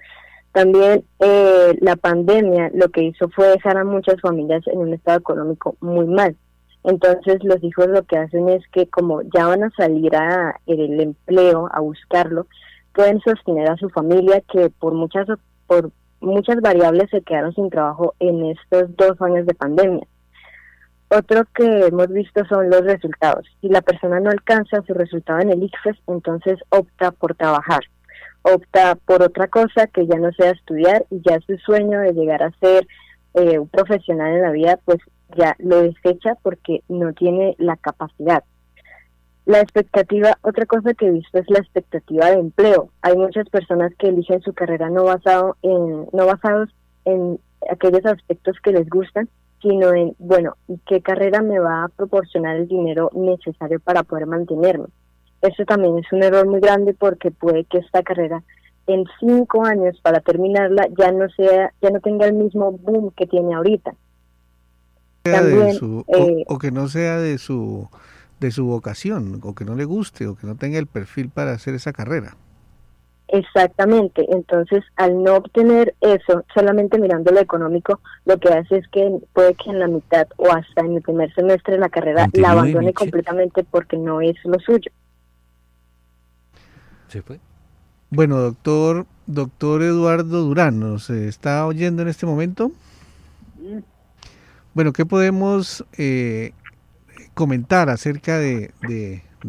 También 0.54 1.04
eh, 1.20 1.78
la 1.82 1.98
pandemia 1.98 2.72
lo 2.74 2.88
que 2.88 3.04
hizo 3.04 3.28
fue 3.30 3.50
dejar 3.50 3.78
a 3.78 3.84
muchas 3.84 4.22
familias 4.22 4.66
en 4.68 4.80
un 4.80 4.94
estado 4.94 5.20
económico 5.20 5.76
muy 5.82 6.06
mal. 6.06 6.38
Entonces 6.84 7.44
los 7.44 7.64
hijos 7.64 7.88
lo 7.88 8.04
que 8.04 8.18
hacen 8.18 8.50
es 8.50 8.64
que 8.72 8.88
como 8.88 9.22
ya 9.22 9.48
van 9.48 9.64
a 9.64 9.70
salir 9.72 10.16
a 10.16 10.60
el 10.66 11.00
empleo, 11.00 11.70
a 11.72 11.82
buscarlo, 11.82 12.48
pueden 12.94 13.20
sostener 13.22 13.70
a 13.70 13.78
su 13.78 13.90
familia 13.90 14.42
que 14.52 14.70
por 14.70 14.94
muchas 14.94 15.28
por 15.68 15.92
muchas 16.22 16.60
variables 16.62 17.10
se 17.12 17.22
quedaron 17.22 17.54
sin 17.54 17.70
trabajo 17.70 18.16
en 18.20 18.46
estos 18.46 18.96
dos 18.96 19.22
años 19.22 19.46
de 19.46 19.54
pandemia. 19.54 20.06
Otro 21.10 21.44
que 21.56 21.88
hemos 21.88 22.08
visto 22.10 22.46
son 22.46 22.70
los 22.70 22.82
resultados. 22.82 23.46
Si 23.62 23.70
la 23.70 23.82
persona 23.82 24.20
no 24.20 24.30
alcanza 24.30 24.84
su 24.86 24.94
resultado 24.94 25.40
en 25.40 25.50
el 25.50 25.64
ICFES, 25.64 25.98
entonces 26.08 26.60
opta 26.70 27.12
por 27.12 27.34
trabajar, 27.36 27.82
opta 28.44 28.96
por 28.96 29.24
otra 29.24 29.48
cosa 29.48 29.88
que 29.88 30.06
ya 30.06 30.18
no 30.20 30.32
sea 30.34 30.52
estudiar 30.52 31.06
y 31.10 31.22
ya 31.28 31.40
su 31.42 31.58
sueño 31.58 32.00
de 32.02 32.14
llegar 32.14 32.44
a 32.44 32.52
ser 32.60 32.88
eh, 33.34 33.58
un 33.58 33.68
profesional 33.68 34.36
en 34.36 34.42
la 34.44 34.52
vida, 34.52 34.80
pues 34.86 35.00
ya 35.36 35.56
lo 35.60 35.82
desecha 35.82 36.36
porque 36.42 36.84
no 36.88 37.14
tiene 37.14 37.56
la 37.58 37.78
capacidad. 37.78 38.44
La 39.46 39.62
expectativa, 39.62 40.38
otra 40.42 40.66
cosa 40.66 40.94
que 40.94 41.08
he 41.08 41.12
visto 41.12 41.40
es 41.40 41.50
la 41.50 41.60
expectativa 41.60 42.28
de 42.28 42.40
empleo. 42.40 42.90
Hay 43.02 43.18
muchas 43.18 43.50
personas 43.50 43.92
que 43.98 44.10
eligen 44.10 44.42
su 44.42 44.54
carrera 44.54 44.90
no 44.90 45.06
basado 45.06 45.58
en 45.64 46.08
no 46.14 46.26
basados 46.26 46.70
en 47.06 47.40
aquellos 47.72 48.06
aspectos 48.06 48.58
que 48.64 48.72
les 48.72 48.88
gustan, 48.90 49.28
sino 49.62 49.94
en, 49.94 50.16
bueno, 50.20 50.56
¿qué 50.86 51.02
carrera 51.02 51.42
me 51.42 51.60
va 51.60 51.86
a 51.86 51.90
proporcionar 51.90 52.58
el 52.58 52.68
dinero 52.68 53.10
necesario 53.14 53.80
para 53.80 54.04
poder 54.04 54.28
mantenerme? 54.28 54.86
Eso 55.42 55.66
también 55.66 55.98
es 55.98 56.12
un 56.12 56.24
error 56.24 56.48
muy 56.48 56.60
grande 56.60 56.94
porque 56.94 57.32
puede 57.32 57.64
que 57.66 57.80
esta 57.80 58.04
carrera 58.04 58.44
en 58.88 59.06
cinco 59.20 59.66
años 59.66 60.00
para 60.02 60.20
terminarla 60.20 60.88
ya 60.98 61.12
no 61.12 61.30
sea, 61.30 61.74
ya 61.82 61.90
no 61.90 62.00
tenga 62.00 62.26
el 62.26 62.34
mismo 62.34 62.72
boom 62.72 63.12
que 63.16 63.28
tiene 63.28 63.54
ahorita. 63.54 63.94
También, 65.24 65.78
eh, 66.08 66.44
o, 66.48 66.58
que 66.58 66.72
no 66.72 66.88
sea 66.88 67.18
de 67.18 67.38
su 67.38 67.90
de 68.40 68.52
su 68.52 68.66
vocación, 68.66 69.42
o 69.44 69.54
que 69.54 69.66
no 69.66 69.76
le 69.76 69.84
guste, 69.84 70.28
o 70.28 70.36
que 70.36 70.48
no 70.48 70.56
tenga 70.56 70.80
el 70.80 70.88
perfil 70.88 71.30
para 71.30 71.52
hacer 71.52 71.76
esa 71.76 71.92
carrera. 71.92 72.38
Exactamente, 73.32 74.26
entonces 74.30 74.84
al 74.96 75.22
no 75.22 75.36
obtener 75.36 75.94
eso, 76.02 76.44
solamente 76.54 76.98
mirando 76.98 77.32
lo 77.32 77.40
económico, 77.40 78.00
lo 78.26 78.40
que 78.40 78.50
hace 78.50 78.78
es 78.78 78.88
que 78.88 79.20
puede 79.34 79.54
que 79.54 79.70
en 79.70 79.80
la 79.80 79.88
mitad 79.88 80.28
o 80.38 80.52
hasta 80.52 80.82
en 80.82 80.96
el 80.96 81.02
primer 81.04 81.32
semestre 81.36 81.76
de 81.76 81.80
la 81.80 81.90
carrera 81.90 82.28
la 82.34 82.52
abandone 82.52 82.92
completamente 82.92 83.64
porque 83.64 83.98
no 83.98 84.22
es 84.22 84.36
lo 84.46 84.60
suyo. 84.60 84.92
¿Se 87.08 87.22
fue? 87.22 87.40
Bueno, 88.10 88.40
doctor, 88.40 89.06
doctor 89.28 89.84
Eduardo 89.84 90.44
Durán, 90.44 90.80
¿nos 90.80 91.12
está 91.12 91.68
oyendo 91.68 92.02
en 92.02 92.08
este 92.08 92.26
momento? 92.26 92.72
Bueno, 94.80 94.94
¿qué 94.94 95.06
podemos 95.06 95.86
eh, 95.98 96.54
comentar 97.34 97.90
acerca 97.90 98.38
de, 98.38 98.72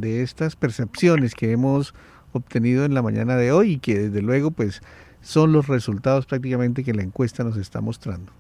estas 0.03 0.57
percepciones 0.57 1.37
que 1.37 1.53
hemos 1.53 1.95
obtenido 2.33 2.85
en 2.85 2.95
la 2.95 3.03
mañana 3.03 3.37
de 3.37 3.53
hoy 3.53 3.75
y 3.75 3.79
que 3.79 3.97
desde 3.97 4.23
luego 4.23 4.51
pues 4.51 4.83
son 5.21 5.53
los 5.53 5.69
resultados 5.69 6.27
prácticamente 6.27 6.83
que 6.83 6.95
la 6.95 7.03
encuesta 7.03 7.45
nos 7.45 7.57
está 7.59 7.81
mostrando. 7.81 8.33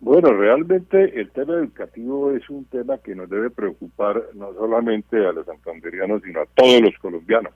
Bueno, 0.00 0.32
realmente 0.32 1.20
el 1.20 1.30
tema 1.30 1.54
educativo 1.54 2.32
es 2.32 2.50
un 2.50 2.64
tema 2.64 2.98
que 2.98 3.14
nos 3.14 3.30
debe 3.30 3.48
preocupar 3.48 4.20
no 4.34 4.52
solamente 4.54 5.24
a 5.24 5.30
los 5.30 5.46
santanderianos, 5.46 6.22
sino 6.24 6.40
a 6.40 6.46
todos 6.56 6.80
los 6.80 6.98
colombianos, 6.98 7.52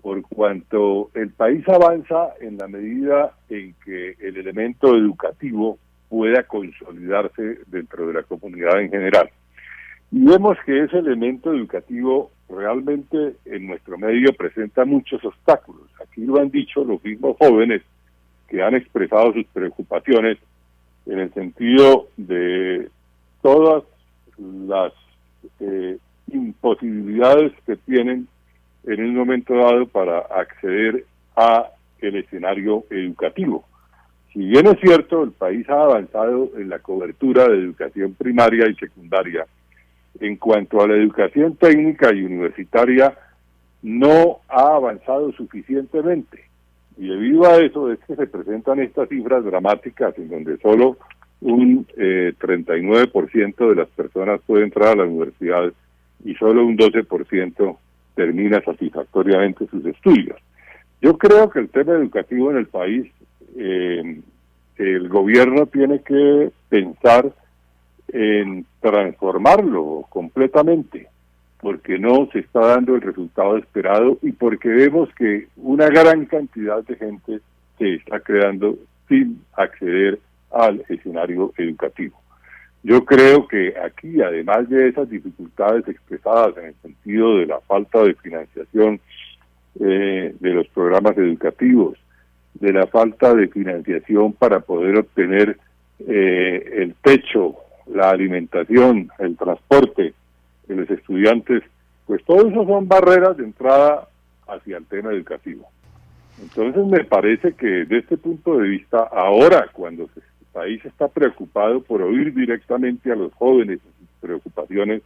por 0.00 0.20
cuanto 0.22 1.12
el 1.14 1.30
país 1.30 1.68
avanza 1.68 2.30
en 2.40 2.58
la 2.58 2.66
medida 2.66 3.36
en 3.48 3.76
que 3.84 4.16
el 4.18 4.38
elemento 4.38 4.96
educativo 4.96 5.78
pueda 6.12 6.42
consolidarse 6.42 7.60
dentro 7.68 8.06
de 8.06 8.12
la 8.12 8.22
comunidad 8.22 8.82
en 8.82 8.90
general. 8.90 9.30
Y 10.10 10.22
vemos 10.22 10.58
que 10.66 10.80
ese 10.84 10.98
elemento 10.98 11.54
educativo 11.54 12.30
realmente 12.50 13.36
en 13.46 13.66
nuestro 13.66 13.96
medio 13.96 14.30
presenta 14.34 14.84
muchos 14.84 15.24
obstáculos. 15.24 15.88
Aquí 16.02 16.20
lo 16.26 16.38
han 16.38 16.50
dicho 16.50 16.84
los 16.84 17.02
mismos 17.02 17.38
jóvenes 17.38 17.80
que 18.46 18.62
han 18.62 18.74
expresado 18.74 19.32
sus 19.32 19.46
preocupaciones 19.54 20.36
en 21.06 21.18
el 21.18 21.32
sentido 21.32 22.08
de 22.18 22.90
todas 23.40 23.84
las 24.36 24.92
eh, 25.60 25.96
imposibilidades 26.30 27.52
que 27.64 27.76
tienen 27.76 28.28
en 28.84 29.02
un 29.02 29.14
momento 29.14 29.54
dado 29.54 29.86
para 29.86 30.18
acceder 30.18 31.06
a 31.36 31.70
el 32.02 32.16
escenario 32.16 32.84
educativo. 32.90 33.64
Si 34.32 34.38
bien 34.38 34.66
es 34.66 34.80
cierto, 34.80 35.24
el 35.24 35.32
país 35.32 35.68
ha 35.68 35.82
avanzado 35.82 36.50
en 36.56 36.68
la 36.70 36.78
cobertura 36.78 37.48
de 37.48 37.58
educación 37.58 38.14
primaria 38.14 38.68
y 38.68 38.74
secundaria, 38.76 39.46
en 40.20 40.36
cuanto 40.36 40.80
a 40.80 40.88
la 40.88 40.94
educación 40.94 41.56
técnica 41.56 42.12
y 42.14 42.22
universitaria 42.22 43.14
no 43.82 44.38
ha 44.48 44.76
avanzado 44.76 45.32
suficientemente. 45.32 46.44
Y 46.96 47.08
debido 47.08 47.46
a 47.46 47.58
eso 47.58 47.90
es 47.92 47.98
que 48.06 48.16
se 48.16 48.26
presentan 48.26 48.80
estas 48.80 49.08
cifras 49.08 49.44
dramáticas 49.44 50.16
en 50.18 50.28
donde 50.28 50.56
solo 50.58 50.96
un 51.40 51.86
eh, 51.96 52.32
39% 52.38 53.68
de 53.68 53.74
las 53.74 53.88
personas 53.88 54.40
puede 54.46 54.64
entrar 54.64 54.90
a 54.90 54.96
la 54.96 55.04
universidad 55.04 55.72
y 56.24 56.34
solo 56.34 56.64
un 56.64 56.76
12% 56.78 57.76
termina 58.14 58.62
satisfactoriamente 58.62 59.66
sus 59.66 59.84
estudios. 59.84 60.38
Yo 61.00 61.18
creo 61.18 61.50
que 61.50 61.58
el 61.58 61.68
tema 61.68 61.94
educativo 61.94 62.50
en 62.50 62.58
el 62.58 62.66
país, 62.66 63.10
eh, 63.56 64.20
el 64.76 65.08
gobierno 65.08 65.66
tiene 65.66 66.00
que 66.00 66.50
pensar 66.68 67.32
en 68.08 68.66
transformarlo 68.80 70.06
completamente, 70.08 71.08
porque 71.60 71.98
no 71.98 72.28
se 72.32 72.40
está 72.40 72.60
dando 72.60 72.94
el 72.94 73.00
resultado 73.00 73.56
esperado 73.56 74.18
y 74.22 74.32
porque 74.32 74.68
vemos 74.68 75.08
que 75.14 75.48
una 75.56 75.88
gran 75.88 76.26
cantidad 76.26 76.84
de 76.84 76.96
gente 76.96 77.40
se 77.78 77.94
está 77.94 78.20
creando 78.20 78.76
sin 79.08 79.42
acceder 79.54 80.18
al 80.50 80.84
escenario 80.88 81.52
educativo. 81.56 82.18
Yo 82.82 83.04
creo 83.04 83.46
que 83.46 83.74
aquí, 83.78 84.20
además 84.20 84.68
de 84.68 84.88
esas 84.88 85.08
dificultades 85.08 85.86
expresadas 85.86 86.56
en 86.58 86.66
el 86.66 86.74
sentido 86.82 87.38
de 87.38 87.46
la 87.46 87.60
falta 87.60 88.02
de 88.02 88.14
financiación 88.14 89.00
eh, 89.80 90.34
de 90.38 90.50
los 90.50 90.66
programas 90.68 91.16
educativos, 91.16 91.96
de 92.54 92.72
la 92.72 92.86
falta 92.86 93.34
de 93.34 93.48
financiación 93.48 94.32
para 94.32 94.60
poder 94.60 94.98
obtener 94.98 95.58
eh, 96.06 96.82
el 96.82 96.94
techo, 97.02 97.56
la 97.86 98.10
alimentación, 98.10 99.10
el 99.18 99.36
transporte 99.36 100.14
los 100.74 100.90
estudiantes, 100.90 101.62
pues 102.06 102.24
todo 102.24 102.48
eso 102.48 102.64
son 102.64 102.88
barreras 102.88 103.36
de 103.36 103.44
entrada 103.44 104.08
hacia 104.48 104.76
el 104.76 104.86
tema 104.86 105.12
educativo. 105.12 105.68
Entonces 106.40 106.84
me 106.86 107.04
parece 107.04 107.52
que 107.52 107.66
desde 107.66 107.98
este 107.98 108.16
punto 108.16 108.58
de 108.58 108.68
vista, 108.68 108.98
ahora 108.98 109.68
cuando 109.72 110.04
el 110.04 110.22
país 110.52 110.84
está 110.84 111.08
preocupado 111.08 111.82
por 111.82 112.02
oír 112.02 112.34
directamente 112.34 113.12
a 113.12 113.16
los 113.16 113.32
jóvenes 113.34 113.80
sus 113.80 114.08
preocupaciones, 114.20 115.02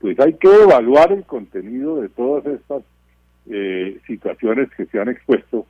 pues 0.00 0.18
hay 0.18 0.34
que 0.34 0.48
evaluar 0.48 1.12
el 1.12 1.24
contenido 1.24 2.00
de 2.00 2.08
todas 2.08 2.46
estas 2.46 2.82
eh, 3.50 3.98
situaciones 4.06 4.70
que 4.76 4.86
se 4.86 4.98
han 4.98 5.08
expuesto, 5.08 5.66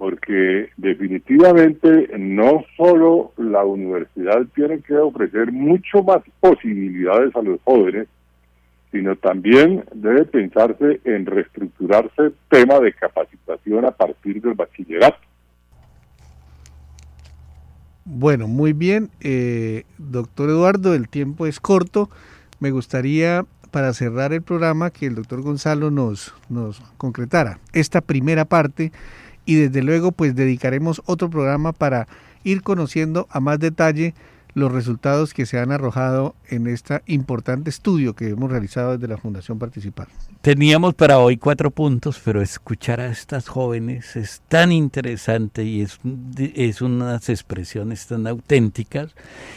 porque 0.00 0.70
definitivamente 0.78 2.08
no 2.18 2.64
solo 2.74 3.32
la 3.36 3.66
universidad 3.66 4.46
tiene 4.54 4.80
que 4.80 4.96
ofrecer 4.96 5.52
mucho 5.52 6.02
más 6.02 6.22
posibilidades 6.40 7.36
a 7.36 7.42
los 7.42 7.60
jóvenes, 7.64 8.08
sino 8.90 9.14
también 9.16 9.84
debe 9.94 10.24
pensarse 10.24 11.02
en 11.04 11.26
reestructurarse 11.26 12.32
tema 12.48 12.80
de 12.80 12.94
capacitación 12.94 13.84
a 13.84 13.90
partir 13.90 14.40
del 14.40 14.54
bachillerato. 14.54 15.18
Bueno, 18.06 18.48
muy 18.48 18.72
bien, 18.72 19.10
eh, 19.20 19.82
doctor 19.98 20.48
Eduardo, 20.48 20.94
el 20.94 21.10
tiempo 21.10 21.46
es 21.46 21.60
corto. 21.60 22.08
Me 22.58 22.70
gustaría 22.70 23.44
para 23.70 23.92
cerrar 23.92 24.32
el 24.32 24.40
programa 24.40 24.88
que 24.88 25.04
el 25.04 25.14
doctor 25.14 25.42
Gonzalo 25.42 25.90
nos, 25.90 26.34
nos 26.48 26.80
concretara 26.96 27.58
esta 27.74 28.00
primera 28.00 28.46
parte 28.46 28.92
y 29.50 29.56
desde 29.56 29.82
luego 29.82 30.12
pues 30.12 30.36
dedicaremos 30.36 31.02
otro 31.06 31.28
programa 31.28 31.72
para 31.72 32.06
ir 32.44 32.62
conociendo 32.62 33.26
a 33.30 33.40
más 33.40 33.58
detalle 33.58 34.14
los 34.54 34.72
resultados 34.72 35.34
que 35.34 35.46
se 35.46 35.58
han 35.58 35.72
arrojado 35.72 36.34
en 36.48 36.66
este 36.66 37.02
importante 37.06 37.70
estudio 37.70 38.14
que 38.14 38.28
hemos 38.28 38.50
realizado 38.50 38.92
desde 38.92 39.08
la 39.08 39.18
Fundación 39.18 39.58
Participar. 39.58 40.08
Teníamos 40.42 40.94
para 40.94 41.18
hoy 41.18 41.36
cuatro 41.36 41.70
puntos, 41.70 42.20
pero 42.24 42.40
escuchar 42.40 43.00
a 43.00 43.08
estas 43.08 43.48
jóvenes 43.48 44.16
es 44.16 44.42
tan 44.48 44.72
interesante 44.72 45.64
y 45.64 45.82
es, 45.82 46.00
es 46.54 46.82
unas 46.82 47.28
expresiones 47.28 48.06
tan 48.06 48.26
auténticas 48.26 49.14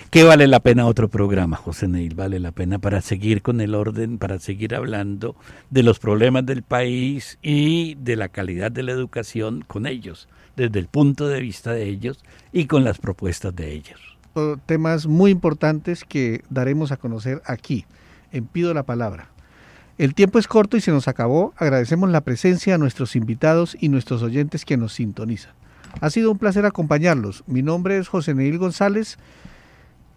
que 0.10 0.24
vale 0.24 0.48
la 0.48 0.60
pena 0.60 0.86
otro 0.86 1.10
programa, 1.10 1.58
José 1.58 1.88
Neil, 1.88 2.16
vale 2.16 2.40
la 2.40 2.52
pena 2.52 2.80
para 2.80 3.02
seguir 3.02 3.42
con 3.42 3.62
el 3.62 3.76
orden, 3.76 4.18
para 4.18 4.40
seguir 4.40 4.76
hablando 4.76 5.36
de 5.70 5.84
los 5.84 6.00
problemas 6.00 6.46
del 6.46 6.64
país 6.64 7.38
y 7.42 7.96
de 7.96 8.16
la 8.16 8.30
calidad 8.30 8.72
de 8.72 8.84
la 8.84 8.92
educación 8.92 9.64
con 9.66 9.88
ellos, 9.88 10.28
desde 10.56 10.80
el 10.80 10.88
punto 10.88 11.28
de 11.28 11.40
vista 11.40 11.72
de 11.72 11.86
ellos 11.86 12.24
y 12.52 12.66
con 12.66 12.84
las 12.84 13.00
propuestas 13.00 13.56
de 13.56 13.72
ellos 13.72 14.13
temas 14.66 15.08
muy 15.08 15.32
importantes 15.32 16.04
que 16.04 16.44
daremos 16.50 16.92
a 16.92 16.98
conocer 16.98 17.42
aquí, 17.46 17.86
en 18.32 18.46
Pido 18.46 18.74
la 18.74 18.84
Palabra. 18.84 19.30
El 19.98 20.16
tiempo 20.16 20.40
es 20.40 20.48
corto 20.48 20.76
y 20.76 20.82
se 20.82 20.92
nos 20.92 21.08
acabó. 21.08 21.54
Agradecemos 21.58 22.10
la 22.10 22.22
presencia 22.22 22.76
a 22.76 22.78
nuestros 22.80 23.16
invitados 23.16 23.78
y 23.80 23.90
nuestros 23.90 24.24
oyentes 24.24 24.66
que 24.66 24.78
nos 24.78 24.94
sintonizan. 24.94 25.54
Ha 26.02 26.10
sido 26.10 26.32
un 26.32 26.40
placer 26.40 26.66
acompañarlos. 26.66 27.44
Mi 27.46 27.62
nombre 27.62 27.98
es 27.98 28.08
José 28.08 28.34
Neil 28.34 28.58
González 28.58 29.18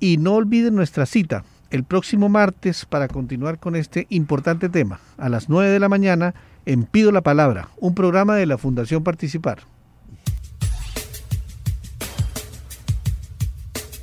y 0.01 0.17
no 0.17 0.35
olviden 0.35 0.75
nuestra 0.75 1.05
cita 1.05 1.45
el 1.71 1.85
próximo 1.85 2.29
martes 2.29 2.87
para 2.87 3.09
continuar 3.09 3.59
con 3.59 3.77
este 3.77 4.07
importante 4.09 4.69
tema 4.69 5.01
a 5.19 5.29
las 5.29 5.49
9 5.49 5.71
de 5.71 5.81
la 5.81 5.89
mañana 5.89 6.35
en 6.65 6.85
Pido 6.85 7.13
la 7.13 7.21
Palabra, 7.21 7.69
un 7.79 7.95
programa 7.95 8.35
de 8.37 8.47
la 8.47 8.57
Fundación 8.59 9.05
Participar. 9.05 9.59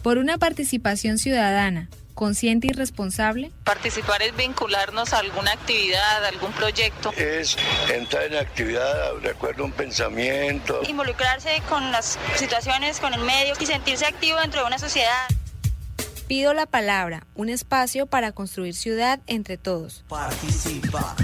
Por 0.04 0.18
una 0.18 0.38
participación 0.38 1.18
ciudadana 1.18 1.89
consciente 2.14 2.68
y 2.68 2.72
responsable? 2.72 3.51
Participar 3.64 4.22
es 4.22 4.36
vincularnos 4.36 5.14
a 5.14 5.20
alguna 5.20 5.51
actividad, 5.51 6.24
a 6.24 6.28
algún 6.28 6.51
proyecto. 6.51 7.12
Es 7.18 7.58
entrar 7.91 8.26
en 8.26 8.36
actividad 8.36 9.08
a 9.08 9.64
un 9.64 9.72
pensamiento. 9.72 10.82
Involucrarse 10.88 11.62
con 11.70 11.91
las 11.91 12.20
situaciones, 12.36 12.99
con 12.99 13.14
el 13.14 13.22
medio 13.22 13.56
y 13.60 13.66
sentirse 13.66 14.06
activo 14.06 14.39
dentro 14.39 14.62
de 14.62 14.68
una 14.68 14.78
sociedad. 14.78 15.28
Pido 16.28 16.54
la 16.54 16.66
palabra, 16.66 17.26
un 17.36 17.49
espacio 17.49 18.06
para 18.06 18.32
construir 18.32 18.76
ciudad 18.76 19.20
entre 19.26 19.58
todos. 19.58 20.04
Participa 20.08 21.16